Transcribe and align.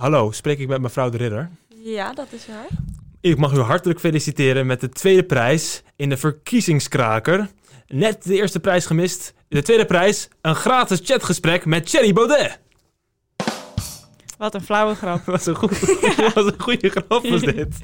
Hallo, 0.00 0.30
spreek 0.30 0.58
ik 0.58 0.68
met 0.68 0.80
mevrouw 0.80 1.10
de 1.10 1.16
Ridder? 1.16 1.50
Ja, 1.68 2.12
dat 2.12 2.26
is 2.30 2.46
waar. 2.46 2.66
Ik 3.20 3.38
mag 3.38 3.52
u 3.52 3.58
hartelijk 3.58 4.00
feliciteren 4.00 4.66
met 4.66 4.80
de 4.80 4.88
tweede 4.88 5.24
prijs 5.24 5.82
in 5.96 6.08
de 6.08 6.16
verkiezingskraker. 6.16 7.48
Net 7.86 8.22
de 8.22 8.34
eerste 8.34 8.60
prijs 8.60 8.86
gemist. 8.86 9.34
De 9.48 9.62
tweede 9.62 9.84
prijs, 9.84 10.28
een 10.40 10.54
gratis 10.54 11.00
chatgesprek 11.02 11.64
met 11.64 11.90
Thierry 11.90 12.12
Baudet. 12.12 12.58
Wat 14.38 14.54
een 14.54 14.62
flauwe 14.62 14.94
grap. 14.94 15.24
Wat 15.34 15.46
een, 15.46 15.54
goed, 15.54 15.80
wat 16.34 16.46
een 16.46 16.60
goede 16.60 16.88
grap 16.88 17.26
was 17.28 17.40
dit. 17.40 17.78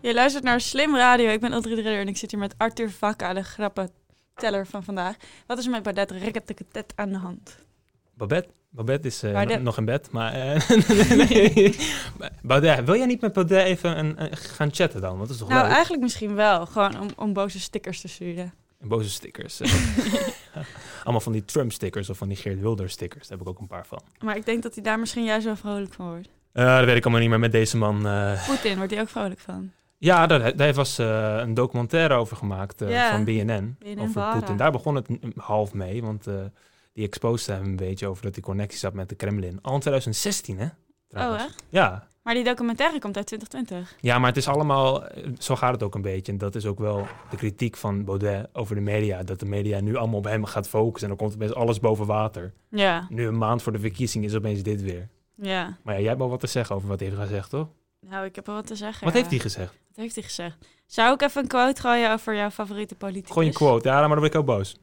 Je 0.00 0.14
luistert 0.14 0.44
naar 0.44 0.60
Slim 0.60 0.96
Radio. 0.96 1.28
Ik 1.30 1.40
ben 1.40 1.52
Audrey 1.52 1.74
de 1.74 1.82
Ridder 1.82 2.00
en 2.00 2.08
ik 2.08 2.16
zit 2.16 2.30
hier 2.30 2.40
met 2.40 2.54
Arthur 2.56 2.90
Vakka, 2.90 3.32
de 3.32 3.44
grappenteller 4.40 4.66
van 4.66 4.84
vandaag. 4.84 5.16
Wat 5.46 5.58
is 5.58 5.64
er 5.64 5.70
met 5.70 5.82
Baudet 5.82 6.10
Rekketekketet 6.10 6.92
aan 6.94 7.08
de 7.08 7.18
hand? 7.18 7.56
Babette, 8.14 8.48
Babette 8.70 9.06
is 9.08 9.20
Baudet. 9.20 9.62
nog- 9.62 9.78
in 9.78 9.84
bed, 9.84 10.10
maar... 10.10 10.32
Baudet, 12.42 12.84
wil 12.84 12.96
jij 12.96 13.06
niet 13.06 13.20
met 13.20 13.32
Baudet 13.32 13.64
even 13.64 13.98
een, 13.98 14.22
een- 14.22 14.36
gaan 14.36 14.68
chatten 14.74 15.00
dan? 15.00 15.10
Want 15.16 15.22
dat 15.22 15.30
is 15.30 15.38
toch 15.38 15.48
Nou, 15.48 15.62
leuk? 15.62 15.72
eigenlijk 15.72 16.02
misschien 16.02 16.34
wel. 16.34 16.66
Gewoon 16.66 17.00
om, 17.00 17.08
om 17.16 17.32
boze 17.32 17.60
stickers 17.60 18.00
te 18.00 18.08
sturen. 18.08 18.52
Boze 18.82 19.10
stickers. 19.10 19.60
eh. 19.60 19.72
Allemaal 21.02 21.20
van 21.20 21.32
die 21.32 21.44
Trump-stickers 21.44 22.10
of 22.10 22.18
van 22.18 22.28
die 22.28 22.36
Geert 22.36 22.60
Wilder-stickers. 22.60 23.28
Daar 23.28 23.38
heb 23.38 23.46
ik 23.46 23.52
ook 23.52 23.58
een 23.60 23.66
paar 23.66 23.86
van. 23.86 24.00
Maar 24.18 24.36
ik 24.36 24.44
denk 24.46 24.62
dat 24.62 24.74
hij 24.74 24.82
daar 24.82 24.98
misschien 24.98 25.24
juist 25.24 25.44
wel 25.44 25.56
vrolijk 25.56 25.92
van 25.92 26.06
wordt. 26.08 26.28
Eh, 26.52 26.76
dat 26.76 26.84
weet 26.84 26.96
ik 26.96 27.02
allemaal 27.02 27.20
niet 27.20 27.30
meer 27.30 27.38
met 27.38 27.52
deze 27.52 27.76
man. 27.76 28.06
eh. 28.06 28.46
Poetin 28.48 28.76
wordt 28.76 28.92
hij 28.92 29.00
ook 29.00 29.08
vrolijk 29.08 29.40
van. 29.40 29.72
Ja, 30.02 30.26
daar, 30.26 30.56
daar 30.56 30.72
was 30.74 30.98
eh, 30.98 31.36
een 31.36 31.54
documentaire 31.54 32.14
over 32.14 32.36
gemaakt 32.36 32.82
eh, 32.82 32.90
Ja. 32.90 33.10
van 33.10 33.24
BNN. 33.24 33.76
BNN 33.78 33.98
over 33.98 34.10
Vara. 34.10 34.38
Poetin. 34.38 34.56
Daar 34.56 34.72
begon 34.72 34.94
het 34.94 35.08
n- 35.08 35.32
half 35.36 35.72
mee, 35.74 36.02
want 36.02 36.26
eh, 36.26 36.34
die 36.92 37.06
exposed 37.06 37.56
hem 37.56 37.64
een 37.64 37.76
beetje 37.76 38.06
over 38.06 38.22
dat 38.22 38.34
hij 38.34 38.42
connecties 38.42 38.82
had 38.82 38.92
met 38.94 39.08
de 39.08 39.14
Kremlin. 39.14 39.58
Al 39.62 39.74
in 39.74 39.80
2016, 39.80 40.58
hè? 40.58 40.66
trouwens. 41.08 41.42
Oh, 41.42 41.48
echt? 41.48 41.64
Ja. 41.68 42.08
Maar 42.22 42.34
die 42.34 42.44
documentaire 42.44 42.98
komt 42.98 43.16
uit 43.16 43.26
2020. 43.26 43.96
ja, 44.00 44.18
maar 44.18 44.28
het 44.28 44.36
is 44.36 44.48
allemaal, 44.48 45.04
zo 45.38 45.56
gaat 45.56 45.72
het 45.72 45.82
ook 45.82 45.94
een 45.94 46.02
beetje. 46.02 46.32
En 46.32 46.38
dat 46.38 46.54
is 46.54 46.66
ook 46.66 46.78
wel 46.78 47.06
de 47.30 47.36
kritiek 47.36 47.76
van 47.76 48.04
Baudet 48.04 48.48
over 48.52 48.74
de 48.74 48.80
media. 48.80 49.22
Dat 49.22 49.40
de 49.40 49.46
media 49.46 49.80
nu 49.80 49.96
allemaal 49.96 50.18
op 50.18 50.24
hem 50.24 50.44
gaat 50.44 50.68
focussen 50.68 51.10
en 51.10 51.16
dan 51.16 51.26
komt 51.26 51.34
opeens 51.42 51.54
alles 51.58 51.80
boven 51.80 52.06
water. 52.06 52.52
Ja, 52.70 53.06
Nu 53.08 53.26
een 53.26 53.38
maand 53.38 53.62
voor 53.62 53.72
de 53.72 53.78
verkiezing 53.78 54.24
is 54.24 54.34
opeens 54.34 54.62
dit 54.62 54.82
weer. 54.82 55.08
ja. 55.34 55.76
Maar 55.82 55.94
ja, 55.94 56.00
jij 56.00 56.08
hebt 56.08 56.20
wel 56.20 56.30
wat 56.30 56.40
te 56.40 56.46
zeggen 56.46 56.76
over 56.76 56.88
wat 56.88 57.00
hij 57.00 57.08
heeft 57.08 57.20
gezegd, 57.20 57.50
toch? 57.50 57.68
Nou, 58.00 58.24
ik 58.24 58.34
heb 58.34 58.46
wel 58.46 58.54
wat 58.54 58.66
te 58.66 58.74
zeggen. 58.76 59.04
Wat 59.04 59.12
ja. 59.12 59.18
heeft 59.18 59.30
hij 59.30 59.40
gezegd? 59.40 59.78
Wat 59.90 59.98
heeft 59.98 60.14
hij 60.14 60.24
gezegd? 60.24 60.66
Zou 60.86 61.14
ik 61.14 61.22
even 61.22 61.42
een 61.42 61.48
quote 61.48 61.80
gooien 61.80 62.12
over 62.12 62.34
jouw 62.34 62.50
favoriete 62.50 62.94
politicus? 62.94 63.32
Gooi 63.32 63.46
een 63.46 63.52
quote. 63.52 63.88
Ja, 63.88 63.94
maar 63.94 64.08
dan 64.08 64.20
ben 64.20 64.28
ik 64.28 64.34
ook 64.34 64.46
boos. 64.46 64.76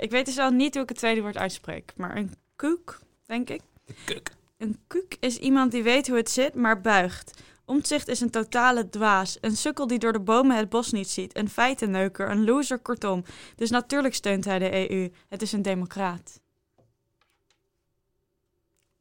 Ik 0.00 0.10
weet 0.10 0.26
dus 0.26 0.38
al 0.38 0.50
niet 0.50 0.74
hoe 0.74 0.82
ik 0.82 0.88
het 0.88 0.98
tweede 0.98 1.20
woord 1.20 1.36
uitspreek. 1.36 1.92
Maar 1.96 2.16
een 2.16 2.34
koek, 2.56 2.98
denk 3.26 3.50
ik. 3.50 3.60
Kuk. 4.04 4.30
Een 4.56 4.78
koek 4.86 5.12
is 5.20 5.36
iemand 5.36 5.72
die 5.72 5.82
weet 5.82 6.08
hoe 6.08 6.16
het 6.16 6.30
zit, 6.30 6.54
maar 6.54 6.80
buigt. 6.80 7.42
Omtzigt 7.64 8.08
is 8.08 8.20
een 8.20 8.30
totale 8.30 8.88
dwaas. 8.88 9.38
Een 9.40 9.56
sukkel 9.56 9.86
die 9.86 9.98
door 9.98 10.12
de 10.12 10.20
bomen 10.20 10.56
het 10.56 10.68
bos 10.68 10.92
niet 10.92 11.08
ziet. 11.08 11.36
Een 11.36 11.48
feitenneuker, 11.48 12.30
een 12.30 12.44
loser, 12.44 12.78
kortom. 12.78 13.24
Dus 13.56 13.70
natuurlijk 13.70 14.14
steunt 14.14 14.44
hij 14.44 14.58
de 14.58 14.90
EU. 14.90 15.12
Het 15.28 15.42
is 15.42 15.52
een 15.52 15.62
democraat. 15.62 16.40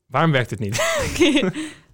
Waarom 0.06 0.32
werkt 0.32 0.50
het 0.50 0.60
niet? 0.60 0.76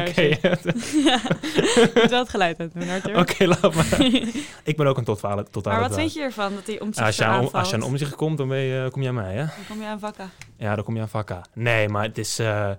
Oké, 0.00 0.28
moet 2.00 2.10
wel 2.10 2.18
het 2.20 2.28
geluid 2.28 2.60
aan 2.60 2.70
doen, 2.74 2.88
Arthur. 2.88 3.18
Oké, 3.18 3.44
laat 3.46 3.74
maar. 3.74 4.00
Ik 4.64 4.76
ben 4.76 4.86
ook 4.86 4.96
een 4.98 5.04
totale, 5.04 5.46
totale 5.50 5.76
maar 5.80 5.88
wat 5.88 5.98
vind 5.98 6.12
je 6.12 6.20
ervan 6.20 6.54
dat 6.54 6.66
hij 6.66 6.80
omtzigt 6.80 7.06
Als 7.06 7.16
je, 7.16 7.24
aan, 7.24 7.30
aanvalt? 7.34 7.54
als 7.54 7.68
je 7.70 7.76
aan 7.76 7.82
omzicht 7.82 8.14
komt, 8.14 8.38
dan 8.38 8.48
ben 8.48 8.58
je, 8.58 8.88
kom 8.90 9.02
je 9.02 9.08
aan 9.08 9.14
mij, 9.14 9.32
hè? 9.34 9.38
Dan 9.44 9.66
kom 9.68 9.80
je 9.80 9.86
aan 9.86 9.98
vakka. 9.98 10.28
Ja, 10.56 10.74
dan 10.74 10.84
kom 10.84 10.94
je 10.94 11.00
aan 11.00 11.08
vakka. 11.08 11.44
Nee, 11.54 11.88
maar 11.88 12.02
het 12.02 12.18
is... 12.18 12.38
eh, 12.38 12.70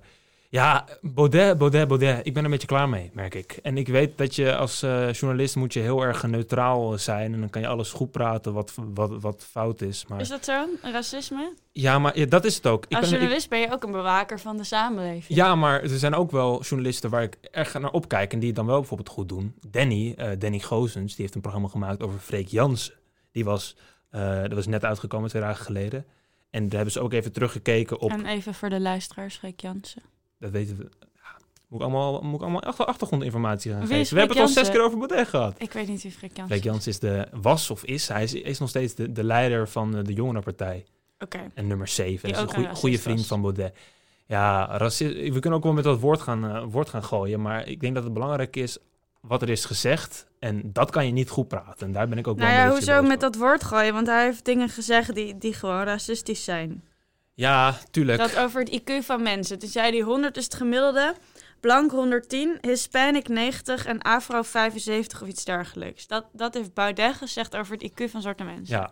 ja, 0.54 0.86
Baudet, 1.02 1.58
Baudet, 1.58 1.88
Baudet. 1.88 2.18
Ik 2.26 2.34
ben 2.34 2.36
er 2.38 2.44
een 2.46 2.52
beetje 2.52 2.68
klaar 2.68 2.90
mee, 2.90 3.10
merk 3.14 3.36
ik. 3.36 3.60
En 3.64 3.78
ik 3.78 3.88
weet 3.88 4.18
dat 4.18 4.36
je 4.36 4.56
als 4.56 4.84
eh, 4.84 5.14
journalist 5.14 5.56
moet 5.56 5.74
je 5.74 5.80
heel 5.80 6.02
erg 6.04 6.24
neutraal 6.24 6.98
zijn. 6.98 7.34
En 7.34 7.40
dan 7.40 7.50
kan 7.50 7.62
je 7.62 7.68
alles 7.68 7.92
goed 7.92 8.12
praten 8.12 8.54
wat, 8.54 8.74
wat, 8.76 9.22
wat 9.22 9.46
fout 9.50 9.82
is. 9.82 10.06
Maar, 10.08 10.20
Is 10.20 10.30
dat 10.30 10.46
zo? 10.46 10.66
Racisme? 10.82 11.54
ja, 11.72 12.00
maar 12.00 12.18
ja, 12.20 12.26
dat 12.26 12.46
is 12.46 12.56
het 12.56 12.68
ook. 12.68 12.86
Ik 12.86 12.92
Als 12.92 13.00
ben- 13.00 13.10
ik- 13.10 13.16
journalist 13.16 13.50
ben 13.50 13.60
je 13.60 13.72
ook 13.72 13.84
een 13.84 13.92
bewaker 13.92 14.40
van 14.40 14.58
de 14.58 14.64
samenleving. 14.64 15.26
Ja, 15.38 15.56
maar 15.56 15.82
er 15.82 15.90
zijn 16.00 16.16
ook 16.16 16.32
wel 16.32 16.62
journalisten 16.62 17.10
waar 17.10 17.24
ik 17.24 17.38
erg 17.52 17.74
naar 17.80 17.92
opkijk 17.92 18.34
en 18.34 18.40
die 18.40 18.48
het 18.48 18.58
dan 18.58 18.66
wel 18.66 18.80
bijvoorbeeld 18.80 19.10
goed 19.10 19.30
doen. 19.30 19.54
Danny, 19.68 20.14
eh, 20.18 20.30
Danny 20.40 20.60
Gozens, 20.60 21.12
die 21.16 21.22
heeft 21.22 21.36
een 21.36 21.42
programma 21.42 21.68
gemaakt 21.68 22.02
over 22.04 22.20
Freek 22.20 22.48
Jansen. 22.48 22.94
Die 23.32 23.44
was, 23.46 23.76
eh, 24.10 24.42
dat 24.42 24.54
was 24.54 24.68
net 24.68 24.84
uitgekomen 24.86 25.30
twee 25.30 25.42
dagen 25.42 25.66
geleden. 25.66 26.06
En 26.50 26.64
daar 26.64 26.76
hebben 26.76 26.92
ze 26.92 27.00
ook 27.00 27.14
even 27.14 27.32
teruggekeken 27.32 28.00
op, 28.00 28.12
En 28.12 28.26
even 28.26 28.54
voor 28.54 28.70
de 28.70 28.80
luisteraars, 28.80 29.36
Freek 29.36 29.60
Jansen. 29.62 30.02
Dat 30.44 30.52
weten 30.52 30.78
we, 30.78 30.90
ja, 31.00 31.38
moet 31.68 31.80
ik 31.80 31.86
allemaal, 31.86 32.22
moet 32.22 32.36
ik 32.36 32.42
allemaal 32.42 32.62
achter- 32.64 32.86
achtergrondinformatie 32.86 33.72
gaan 33.72 33.88
geven. 33.88 34.14
We 34.14 34.20
hebben 34.20 34.38
het 34.38 34.46
al 34.48 34.54
zes 34.54 34.70
keer 34.70 34.84
over 34.84 34.98
Baudet 34.98 35.28
gehad. 35.28 35.56
Ik 35.58 35.72
weet 35.74 35.88
niet 35.88 36.02
wie 36.04 36.12
Freek 36.12 36.36
Jansen 36.38 36.60
Freek 36.62 36.86
is 36.86 37.00
de, 37.00 37.28
was 37.32 37.70
of 37.70 37.84
is, 37.84 38.08
hij 38.08 38.24
is, 38.24 38.34
is 38.34 38.60
nog 38.60 38.70
steeds 38.70 38.94
de, 38.96 39.12
de 39.12 39.24
leider 39.24 39.70
van 39.70 39.92
de 40.04 40.14
Jongerenpartij. 40.14 40.86
Oké. 41.20 41.40
En 41.54 41.68
nummer 41.68 41.88
7. 41.88 42.28
Die 42.28 42.34
Dat 42.38 42.52
is 42.58 42.66
een 42.66 42.76
goede 42.76 43.00
vriend 43.00 43.18
was. 43.18 43.28
van 43.28 43.42
Baudet. 43.42 43.76
Ja, 44.26 44.78
raci- 44.78 45.32
we 45.32 45.40
kunnen 45.40 45.54
ook 45.60 45.64
wel 45.64 45.74
met 45.74 45.84
dat 45.84 46.00
woord 46.00 46.22
gaan, 46.22 46.46
eh, 46.46 46.64
woord 46.70 46.90
gaan 46.90 47.04
gooien. 47.04 47.42
Maar 47.42 47.68
ik 47.68 47.80
denk 47.82 47.96
dat 47.96 48.04
het 48.04 48.14
belangrijk 48.14 48.56
is 48.56 48.78
wat 49.20 49.42
er 49.42 49.50
is 49.50 49.66
gezegd. 49.66 50.28
En 50.40 50.62
dat 50.74 50.90
kan 50.90 51.06
je 51.06 51.12
niet 51.12 51.30
goed 51.30 51.48
praten. 51.48 51.88
En 51.88 51.94
daar 51.94 52.08
ben 52.08 52.18
ik 52.18 52.28
ook 52.28 52.38
Nou 52.38 52.50
wel 52.50 52.58
ja, 52.60 52.64
een 52.66 52.74
beetje 52.74 52.92
hoezo 52.94 53.08
met 53.08 53.20
dat 53.20 53.36
woord 53.36 53.64
gooien? 53.64 53.94
Want 53.94 54.08
hij 54.08 54.24
heeft 54.26 54.46
dingen 54.46 54.70
gezegd 54.70 55.16
die, 55.16 55.38
die 55.38 55.54
gewoon 55.54 55.84
racistisch 55.84 56.44
zijn. 56.44 56.84
Ja, 57.34 57.78
tuurlijk. 57.92 58.18
Dat 58.18 58.36
over 58.38 58.60
het 58.60 58.82
IQ 58.82 59.04
van 59.06 59.22
mensen. 59.24 59.60
Toen 59.60 59.70
zei 59.70 59.92
hij 59.92 60.02
100 60.02 60.38
is 60.38 60.44
het 60.44 60.56
gemiddelde, 60.56 61.16
blank 61.60 61.92
110, 61.92 62.58
Hispanic 62.62 63.28
90 63.28 63.86
en 63.86 64.02
Afro 64.02 64.42
75 64.42 65.22
of 65.22 65.28
iets 65.28 65.44
dergelijks. 65.46 66.08
Dat, 66.08 66.26
dat 66.34 66.54
heeft 66.54 66.74
Baudet 66.74 67.16
gezegd 67.16 67.56
over 67.56 67.74
het 67.78 67.92
IQ 67.92 68.10
van 68.10 68.22
zwarte 68.22 68.44
mensen. 68.44 68.78
Ja. 68.78 68.92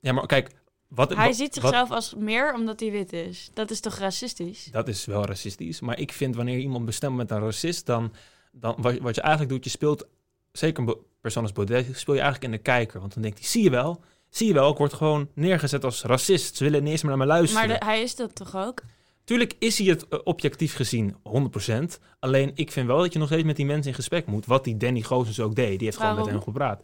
ja, 0.00 0.12
maar 0.12 0.26
kijk. 0.26 0.50
Wat, 0.88 1.14
Hij 1.14 1.32
ziet 1.32 1.54
wat- 1.54 1.64
zichzelf 1.64 1.90
als 1.90 2.14
meer 2.14 2.54
omdat 2.54 2.80
hij 2.80 2.90
wit 2.90 3.12
is. 3.12 3.50
Dat 3.54 3.70
is 3.70 3.80
toch 3.80 3.98
racistisch? 3.98 4.64
Dat 4.70 4.88
is 4.88 5.04
wel 5.04 5.24
racistisch. 5.24 5.80
Maar 5.80 5.98
ik 5.98 6.12
vind 6.12 6.34
wanneer 6.36 6.58
iemand 6.58 6.84
bestemt 6.84 7.16
met 7.16 7.30
een 7.30 7.40
racist, 7.40 7.86
dan, 7.86 8.12
dan 8.52 8.74
wat, 8.78 8.98
wat 8.98 9.14
je 9.14 9.20
eigenlijk 9.20 9.52
doet, 9.52 9.64
je 9.64 9.70
speelt, 9.70 10.06
zeker 10.52 10.88
een 10.88 10.96
persoon 11.20 11.42
als 11.42 11.52
Baudet, 11.52 11.86
speel 11.98 12.14
je 12.14 12.20
eigenlijk 12.20 12.52
in 12.52 12.58
de 12.58 12.62
kijker. 12.64 13.00
Want 13.00 13.14
dan 13.14 13.22
denkt 13.22 13.38
hij, 13.38 13.48
zie 13.48 13.62
je 13.62 13.70
wel, 13.70 14.02
zie 14.36 14.46
je 14.46 14.52
wel, 14.52 14.70
ik 14.70 14.76
word 14.76 14.92
gewoon 14.92 15.28
neergezet 15.34 15.84
als 15.84 16.02
racist. 16.02 16.56
Ze 16.56 16.64
willen 16.64 16.82
niet 16.82 16.92
eens 16.92 17.02
meer 17.02 17.16
naar 17.16 17.26
me 17.26 17.32
luisteren. 17.32 17.68
Maar 17.68 17.78
de- 17.78 17.84
hij 17.84 18.02
is 18.02 18.16
dat 18.16 18.34
toch 18.34 18.56
ook? 18.56 18.82
Tuurlijk 19.24 19.54
is 19.58 19.78
hij 19.78 19.86
het 19.86 20.08
eh, 20.08 20.18
objectief 20.24 20.74
gezien 20.74 21.16
100%. 21.22 21.98
Alleen 22.18 22.50
ik 22.54 22.72
vind 22.72 22.86
wel 22.86 22.98
dat 22.98 23.12
je 23.12 23.18
nog 23.18 23.28
steeds 23.28 23.44
met 23.44 23.56
die 23.56 23.66
mensen 23.66 23.90
in 23.90 23.94
gesprek 23.96 24.26
moet. 24.26 24.46
Wat 24.46 24.64
die 24.64 24.76
Danny 24.76 25.02
Gozens 25.02 25.40
ook 25.40 25.54
deed. 25.54 25.78
Die 25.78 25.86
heeft 25.88 26.00
gewoon 26.00 26.16
met 26.16 26.26
hem 26.26 26.42
gepraat. 26.42 26.82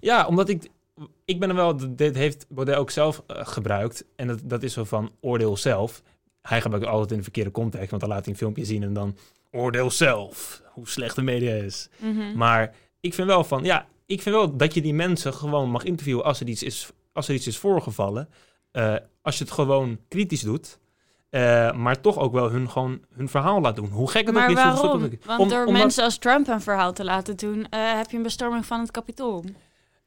Ja, 0.00 0.26
omdat 0.26 0.48
ik... 0.48 0.68
Ik 1.24 1.40
ben 1.40 1.48
er 1.48 1.54
wel... 1.54 1.96
Dit 1.96 2.14
heeft 2.16 2.46
Baudet 2.48 2.76
ook 2.76 2.90
zelf 2.90 3.22
eh, 3.26 3.46
gebruikt. 3.46 4.04
En 4.16 4.26
dat, 4.26 4.40
dat 4.44 4.62
is 4.62 4.72
zo 4.72 4.84
van 4.84 5.10
oordeel 5.20 5.56
zelf. 5.56 6.02
Hij 6.42 6.60
gebruikt 6.60 6.84
het 6.86 6.94
altijd 6.94 7.10
in 7.12 7.16
de 7.18 7.22
verkeerde 7.22 7.50
context. 7.50 7.90
Want 7.90 8.02
dan 8.02 8.10
laat 8.10 8.24
hij 8.24 8.32
een 8.32 8.38
filmpje 8.38 8.64
zien 8.64 8.82
en 8.82 8.92
dan... 8.92 9.16
Oordeel 9.50 9.90
zelf. 9.90 10.62
Hoe 10.64 10.88
slecht 10.88 11.16
de 11.16 11.22
media 11.22 11.54
is. 11.54 11.88
Mhm. 11.98 12.36
Maar 12.36 12.74
ik 13.00 13.14
vind 13.14 13.28
wel 13.28 13.44
van... 13.44 13.64
Ja, 13.64 13.86
ik 14.06 14.22
vind 14.22 14.34
wel 14.34 14.56
dat 14.56 14.74
je 14.74 14.80
die 14.82 14.94
mensen 14.94 15.34
gewoon 15.34 15.70
mag 15.70 15.84
interviewen 15.84 16.24
als 16.24 16.40
er 16.40 16.48
iets 16.48 16.62
is, 16.62 16.90
als 17.12 17.28
er 17.28 17.34
iets 17.34 17.46
is 17.46 17.58
voorgevallen. 17.58 18.28
Eh, 18.72 18.94
als 19.22 19.38
je 19.38 19.44
het 19.44 19.52
gewoon 19.52 19.98
kritisch 20.08 20.40
doet... 20.40 20.78
eh, 21.30 21.72
maar 21.72 22.00
toch 22.00 22.18
ook 22.18 22.32
wel 22.32 22.50
hun, 22.50 22.70
gewoon 22.70 23.00
hun 23.14 23.28
verhaal 23.28 23.60
laat 23.60 23.76
doen. 23.76 23.88
Hoe 23.90 24.10
gek 24.10 24.26
het 24.26 24.34
Maar 24.34 24.44
ook 24.50 24.56
is. 24.56 24.62
waarom? 24.62 25.02
het 25.02 25.12
ook. 25.14 25.24
Want 25.24 25.40
Om- 25.40 25.48
door 25.48 25.64
omdat- 25.66 25.82
mensen 25.82 26.04
als 26.04 26.18
Trump 26.18 26.48
een 26.48 26.60
verhaal 26.60 26.92
te 26.92 27.04
laten 27.04 27.36
doen, 27.36 27.66
eh, 27.70 27.94
heb 27.96 28.10
je 28.10 28.16
een 28.16 28.22
bestorming 28.22 28.66
van 28.66 28.80
het 28.80 28.90
kapitool. 28.90 29.44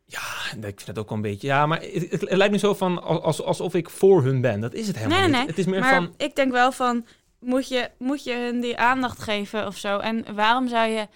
Ja, 0.06 0.20
ik 0.52 0.62
vind 0.62 0.88
het 0.88 0.98
ook 1.00 1.08
wel 1.10 1.18
een 1.18 1.24
beetje... 1.24 1.48
Ja, 1.48 1.66
maar 1.66 1.82
het, 1.82 2.26
lijkt 2.32 2.54
me 2.54 2.60
zo 2.60 2.74
van 2.74 3.04
als, 3.04 3.22
als- 3.24 3.42
alsof 3.44 3.74
ik 3.74 3.90
voor 3.90 4.24
hun 4.24 4.42
ben. 4.42 4.60
Dat 4.62 4.74
is 4.74 4.88
het 4.88 4.96
helemaal 4.98 5.18
Nee, 5.18 5.28
niet. 5.28 5.38
nee, 5.38 5.46
Het 5.48 5.58
is 5.58 5.66
meer 5.66 5.80
maar 5.80 5.94
van... 5.96 6.14
ik 6.18 6.36
denk 6.36 6.52
wel 6.52 6.72
van, 6.72 7.06
moet 7.40 7.68
je, 7.68 7.90
moet 7.98 8.24
je 8.24 8.34
hun 8.34 8.60
die 8.62 8.78
aandacht 8.78 9.20
geven 9.22 9.68
of 9.68 9.78
zo? 9.78 9.98
En 9.98 10.36
waarom 10.36 10.68
zou 10.68 10.90
je 10.90 11.08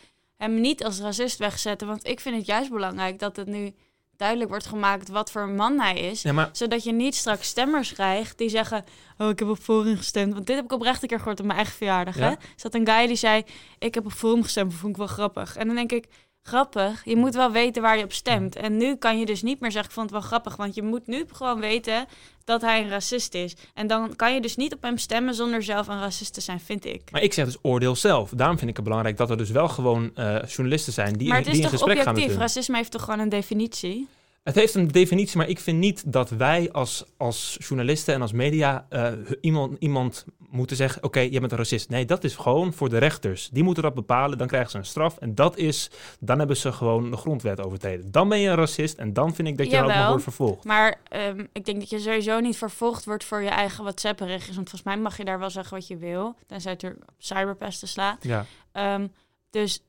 hem 0.42 0.62
niet 0.62 0.84
als 0.84 1.00
racist 1.00 1.38
wegzetten? 1.38 1.88
Want 1.88 2.08
ik 2.08 2.20
vind 2.20 2.36
het 2.36 2.46
juist 2.46 2.70
belangrijk 2.70 3.20
dat 3.20 3.36
het 3.36 3.48
nu 3.48 3.74
duidelijk 4.18 4.50
wordt 4.50 4.66
gemaakt 4.66 5.10
wat 5.10 5.32
voor 5.32 5.50
man 5.50 5.80
hij 5.80 6.00
is. 6.00 6.22
Ja, 6.22 6.34
maar 6.34 6.50
Zodat 6.52 6.84
je 6.84 6.92
niet 6.92 7.16
straks 7.16 7.48
stemmers 7.48 7.94
krijgt 7.94 8.38
die 8.38 8.50
zeggen... 8.50 8.84
oh, 9.18 9.30
ik 9.30 9.40
heb 9.40 9.48
op 9.48 9.58
Forum 9.58 9.98
gestemd. 9.98 10.34
Want 10.34 10.48
dit 10.48 10.56
heb 10.56 10.66
ik 10.66 10.72
oprecht 10.72 11.02
een 11.02 11.08
keer 11.08 11.18
gehoord 11.18 11.40
op 11.40 11.46
mijn 11.46 11.58
eigen 11.58 11.76
verjaardag. 11.76 12.18
Ja? 12.18 12.24
Hè? 12.24 12.30
Er 12.30 12.38
zat 12.56 12.74
een 12.76 12.88
guy 12.88 13.08
die 13.08 13.16
zei... 13.16 13.44
ik 13.80 13.94
heb 13.94 14.06
op 14.06 14.12
Forum 14.12 14.44
gestemd, 14.44 14.72
dat 14.72 14.80
vond 14.80 14.92
ik 14.92 14.98
wel 14.98 15.08
grappig. 15.08 15.56
En 15.56 15.68
dan 15.68 15.76
denk 15.76 15.92
ik... 15.92 16.06
Grappig, 16.44 17.02
je 17.06 17.16
moet 17.16 17.36
wel 17.36 17.52
weten 17.52 17.82
waar 17.82 17.98
je 17.98 18.04
op 18.04 18.14
stemt. 18.14 18.56
En 18.56 18.78
nu 18.78 18.96
kan 18.96 19.20
je 19.20 19.26
dus 19.26 19.42
niet 19.42 19.60
meer 19.60 19.72
zeggen, 19.72 19.90
ik 19.90 19.96
vond 19.96 20.10
het 20.10 20.20
wel 20.20 20.28
grappig. 20.28 20.56
Want 20.56 20.76
je 20.76 20.84
moet 20.84 21.08
nu 21.08 21.26
gewoon 21.32 21.60
weten 21.60 22.06
dat 22.44 22.62
hij 22.62 22.82
een 22.82 22.90
racist 22.90 23.34
is. 23.34 23.56
En 23.74 23.88
dan 23.88 24.16
kan 24.16 24.34
je 24.34 24.42
dus 24.42 24.56
niet 24.56 24.74
op 24.74 24.82
hem 24.82 24.98
stemmen 24.98 25.34
zonder 25.34 25.64
zelf 25.64 25.88
een 25.88 26.00
racist 26.00 26.34
te 26.34 26.42
zijn, 26.42 26.60
vind 26.60 26.86
ik. 26.86 27.12
Maar 27.12 27.22
ik 27.22 27.34
zeg 27.34 27.46
dus 27.46 27.58
oordeel 27.62 27.96
zelf. 27.96 28.30
Daarom 28.30 28.58
vind 28.58 28.70
ik 28.70 28.76
het 28.76 28.86
belangrijk 28.86 29.18
dat 29.18 29.30
er 29.30 29.38
dus 29.38 29.50
wel 29.50 29.68
gewoon 29.68 30.12
eh, 30.16 30.44
journalisten 30.48 30.94
zijn 30.94 31.14
die, 31.14 31.28
maar 31.28 31.38
het 31.38 31.46
die 31.46 31.54
is 31.54 31.60
in 31.60 31.70
toch 31.70 31.80
gesprek 31.80 31.98
gaan 31.98 32.08
objectief? 32.08 32.32
hun. 32.34 32.42
Racisme 32.42 32.78
heeft 32.78 32.92
toch 32.92 33.04
gewoon 33.04 33.20
een 33.20 33.30
definitie? 33.30 34.08
Het 34.44 34.56
heeft 34.56 34.74
een 34.76 34.88
definitie, 34.88 35.38
maar 35.38 35.48
ik 35.50 35.60
vind 35.60 35.78
niet 35.78 36.12
dat 36.12 36.30
wij 36.30 36.72
als, 36.72 37.06
als 37.18 37.58
journalisten 37.60 38.14
en 38.14 38.22
als 38.22 38.32
media 38.32 38.86
eh, 38.90 39.12
iemand, 39.42 39.76
iemand 39.80 40.26
moeten 40.50 40.76
zeggen: 40.76 41.04
Oké, 41.04 41.20
je 41.20 41.40
bent 41.40 41.52
een 41.52 41.58
racist. 41.58 41.90
Nee, 41.90 42.06
dat 42.06 42.24
is 42.24 42.36
gewoon 42.36 42.74
voor 42.74 42.90
de 42.90 42.98
rechters. 42.98 43.50
Die 43.52 43.64
moeten 43.64 43.84
dat 43.84 43.94
bepalen, 43.94 44.38
dan 44.38 44.48
krijgen 44.48 44.72
ze 44.72 44.78
een 44.78 44.86
straf. 44.86 45.18
En 45.18 45.36
dat 45.36 45.58
is, 45.58 45.90
dan 46.20 46.38
hebben 46.38 46.58
ze 46.58 46.72
gewoon 46.72 47.12
de 47.12 47.18
grondwet 47.18 47.62
overtreden. 47.62 48.12
Dan 48.12 48.30
ben 48.30 48.40
je 48.40 48.50
een 48.50 48.56
racist 48.56 48.98
en 48.98 49.14
dan 49.14 49.36
vind 49.36 49.48
ik 49.48 49.58
dat 49.58 49.66
je 49.66 49.72
dan 49.72 49.82
ook 49.82 49.88
nog 49.88 49.96
Jawel. 49.96 50.10
wordt 50.10 50.24
vervolgd. 50.24 50.64
Maar 50.64 51.00
ehm, 51.10 51.46
ik 51.54 51.66
denk 51.66 51.80
dat 51.80 51.90
je 51.90 52.00
sowieso 52.00 52.40
niet 52.40 52.58
vervolgd 52.58 53.06
wordt 53.06 53.24
voor 53.24 53.42
je 53.42 53.50
eigen 53.50 53.84
WhatsApp-berichtjes. 53.84 54.56
Want 54.56 54.70
volgens 54.70 54.94
mij 54.94 55.04
mag 55.04 55.18
je 55.18 55.26
daar 55.26 55.40
wel 55.40 55.50
zeggen 55.50 55.78
wat 55.78 55.88
je 55.88 55.98
wil. 55.98 56.36
Tenzij 56.48 56.72
het 56.72 56.84
er 56.84 56.98
op 57.02 57.14
cyberpesten 57.18 57.88
slaat. 57.88 58.24
Ja, 58.24 58.46
Ehm, 58.72 59.08
dus 59.50 59.84